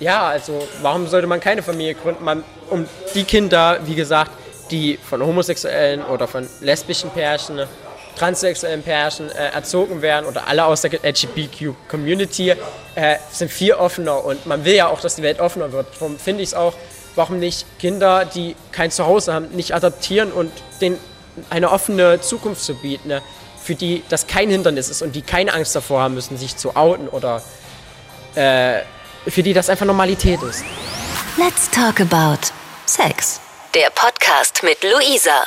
ja, 0.02 0.28
also 0.28 0.66
warum 0.82 1.06
sollte 1.06 1.26
man 1.26 1.40
keine 1.40 1.62
Familie 1.62 1.94
gründen? 1.94 2.24
Man, 2.24 2.44
um 2.68 2.86
die 3.14 3.24
Kinder, 3.24 3.78
wie 3.84 3.94
gesagt, 3.94 4.32
die 4.70 4.98
von 4.98 5.24
homosexuellen 5.24 6.02
oder 6.04 6.26
von 6.26 6.48
lesbischen 6.60 7.10
Pärchen, 7.10 7.60
transsexuellen 8.16 8.82
Pärchen 8.82 9.30
äh, 9.30 9.50
erzogen 9.50 10.02
werden 10.02 10.26
oder 10.26 10.48
alle 10.48 10.64
aus 10.64 10.82
der 10.82 10.92
LGBTQ-Community, 11.04 12.50
äh, 12.94 13.16
sind 13.30 13.50
viel 13.50 13.74
offener 13.74 14.24
und 14.24 14.44
man 14.44 14.64
will 14.64 14.74
ja 14.74 14.88
auch, 14.88 15.00
dass 15.00 15.14
die 15.14 15.22
Welt 15.22 15.40
offener 15.40 15.72
wird. 15.72 15.86
Darum 15.94 16.18
finde 16.18 16.42
ich 16.42 16.50
es 16.50 16.54
auch, 16.54 16.74
warum 17.14 17.38
nicht 17.38 17.66
Kinder, 17.78 18.24
die 18.24 18.56
kein 18.72 18.90
Zuhause 18.90 19.32
haben, 19.32 19.48
nicht 19.50 19.72
adoptieren 19.72 20.32
und 20.32 20.50
denen 20.80 20.98
eine 21.48 21.70
offene 21.70 22.20
Zukunft 22.20 22.62
zu 22.62 22.74
bieten, 22.74 23.08
ne? 23.08 23.22
für 23.62 23.76
die 23.76 24.02
das 24.08 24.26
kein 24.26 24.50
Hindernis 24.50 24.88
ist 24.88 25.02
und 25.02 25.14
die 25.14 25.22
keine 25.22 25.54
Angst 25.54 25.76
davor 25.76 26.02
haben 26.02 26.14
müssen, 26.14 26.36
sich 26.36 26.56
zu 26.56 26.74
outen 26.74 27.08
oder 27.08 27.40
äh, 28.34 28.80
für 29.26 29.42
die 29.42 29.52
das 29.52 29.68
einfach 29.68 29.86
Normalität 29.86 30.42
ist. 30.42 30.64
Let's 31.36 31.70
talk 31.70 32.00
about 32.00 32.46
Sex. 32.86 33.40
Der 33.74 33.90
Podcast 33.90 34.62
mit 34.62 34.82
Luisa. 34.82 35.44